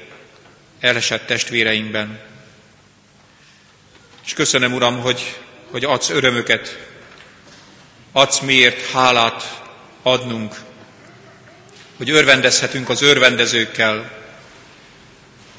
elesett 0.80 1.26
testvéreinkben. 1.26 2.20
És 4.26 4.34
köszönöm, 4.34 4.74
Uram, 4.74 5.00
hogy, 5.00 5.38
hogy 5.72 5.84
adsz 5.84 6.10
örömöket, 6.10 6.88
adsz 8.12 8.40
miért 8.40 8.92
hálát 8.92 9.62
adnunk, 10.02 10.56
hogy 11.98 12.10
örvendezhetünk 12.10 12.90
az 12.90 13.02
örvendezőkkel, 13.02 14.12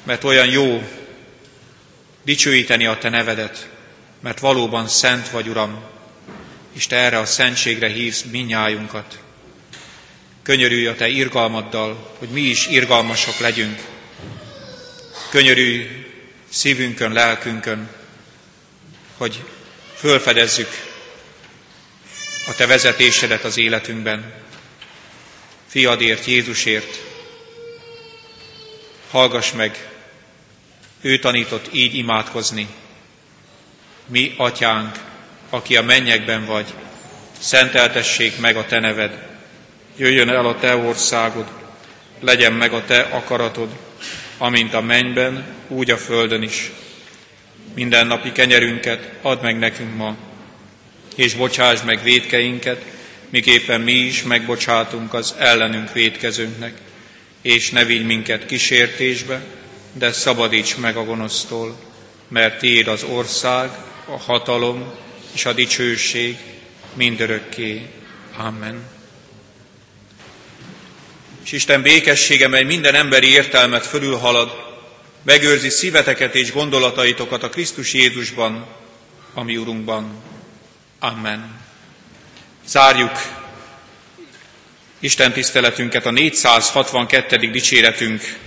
mert 0.03 0.23
olyan 0.23 0.47
jó 0.47 0.89
dicsőíteni 2.23 2.85
a 2.85 2.97
Te 2.97 3.09
nevedet, 3.09 3.69
mert 4.19 4.39
valóban 4.39 4.87
szent 4.87 5.29
vagy, 5.29 5.47
Uram, 5.47 5.83
és 6.79 6.87
Te 6.87 6.95
erre 6.95 7.19
a 7.19 7.25
szentségre 7.25 7.87
hívsz 7.87 8.21
minnyájunkat. 8.21 9.19
Könyörülj 10.43 10.87
a 10.87 10.95
Te 10.95 11.07
irgalmaddal, 11.07 12.15
hogy 12.17 12.29
mi 12.29 12.41
is 12.41 12.67
irgalmasak 12.67 13.37
legyünk. 13.37 13.81
Könyörülj 15.29 16.05
szívünkön, 16.49 17.11
lelkünkön, 17.11 17.89
hogy 19.17 19.43
fölfedezzük 19.95 20.67
a 22.47 22.55
Te 22.55 22.65
vezetésedet 22.65 23.43
az 23.43 23.57
életünkben. 23.57 24.33
Fiadért, 25.67 26.25
Jézusért, 26.25 26.99
hallgass 29.09 29.51
meg, 29.51 29.89
ő 31.01 31.19
tanított 31.19 31.73
így 31.73 31.95
imádkozni. 31.95 32.67
Mi, 34.05 34.33
atyánk, 34.37 35.07
aki 35.49 35.75
a 35.75 35.81
mennyekben 35.81 36.45
vagy, 36.45 36.65
szenteltessék 37.39 38.39
meg 38.39 38.55
a 38.55 38.65
te 38.65 38.79
neved, 38.79 39.27
jöjjön 39.97 40.29
el 40.29 40.45
a 40.45 40.59
te 40.59 40.75
országod, 40.75 41.47
legyen 42.19 42.53
meg 42.53 42.73
a 42.73 42.83
te 42.85 42.99
akaratod, 42.99 43.69
amint 44.37 44.73
a 44.73 44.81
mennyben, 44.81 45.45
úgy 45.67 45.91
a 45.91 45.97
földön 45.97 46.41
is. 46.41 46.71
Minden 47.75 48.07
napi 48.07 48.31
kenyerünket 48.31 49.09
add 49.21 49.41
meg 49.41 49.59
nekünk 49.59 49.95
ma, 49.95 50.15
és 51.15 51.33
bocsáss 51.33 51.81
meg 51.81 52.03
védkeinket, 52.03 52.85
miképpen 53.29 53.81
mi 53.81 53.91
is 53.91 54.23
megbocsátunk 54.23 55.13
az 55.13 55.35
ellenünk 55.37 55.93
védkezőnknek, 55.93 56.73
és 57.41 57.69
ne 57.69 57.85
vigy 57.85 58.05
minket 58.05 58.45
kísértésbe, 58.45 59.41
de 59.93 60.11
szabadíts 60.11 60.77
meg 60.77 60.95
a 60.95 61.03
gonosztól, 61.03 61.79
mert 62.27 62.59
Tiéd 62.59 62.87
az 62.87 63.03
ország, 63.03 63.69
a 64.05 64.17
hatalom 64.17 64.93
és 65.39 65.45
a 65.45 65.53
dicsőség 65.53 66.37
mindörökké. 66.93 67.89
Amen. 68.37 68.87
És 71.43 71.51
Isten 71.51 71.81
békessége, 71.81 72.47
mely 72.47 72.63
minden 72.63 72.95
emberi 72.95 73.27
értelmet 73.27 73.85
fölülhalad, 73.85 74.51
megőrzi 75.23 75.69
szíveteket 75.69 76.35
és 76.35 76.51
gondolataitokat 76.51 77.43
a 77.43 77.49
Krisztus 77.49 77.93
Jézusban, 77.93 78.67
ami 79.33 79.57
Urunkban. 79.57 80.23
Amen. 80.99 81.59
Zárjuk 82.65 83.11
Isten 84.99 85.33
tiszteletünket 85.33 86.05
a 86.05 86.11
462. 86.11 87.51
dicséretünk 87.51 88.37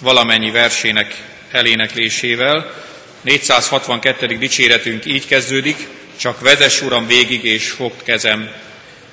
valamennyi 0.00 0.50
versének 0.50 1.24
eléneklésével. 1.50 2.86
462. 3.20 4.26
dicséretünk 4.38 5.06
így 5.06 5.26
kezdődik, 5.26 5.88
csak 6.16 6.40
vezess 6.40 6.82
Uram 6.82 7.06
végig 7.06 7.44
és 7.44 7.70
fogd 7.70 8.02
kezem, 8.02 8.52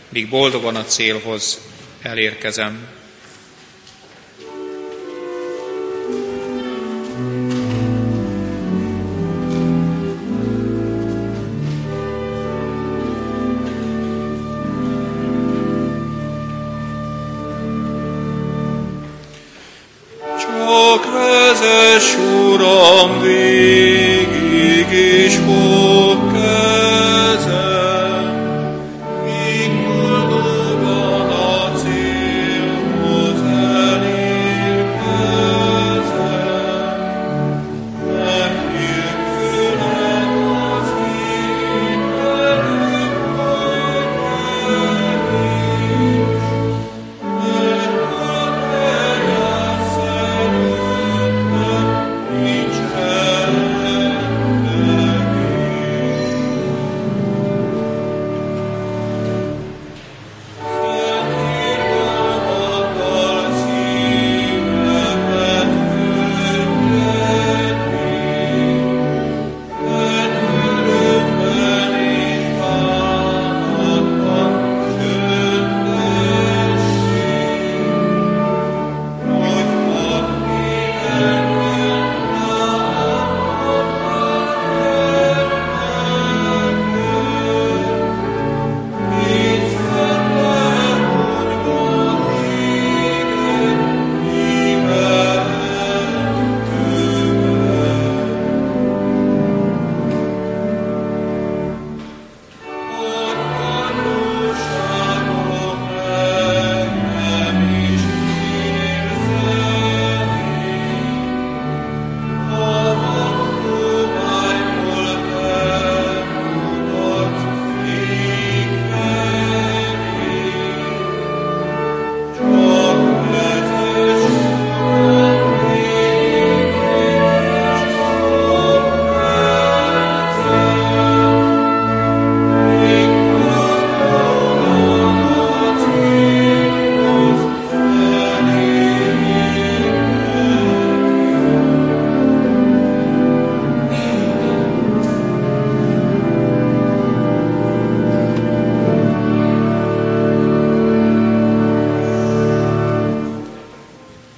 míg 0.10 0.30
boldogan 0.30 0.76
a 0.76 0.86
célhoz 0.86 1.62
elérkezem. 2.02 2.88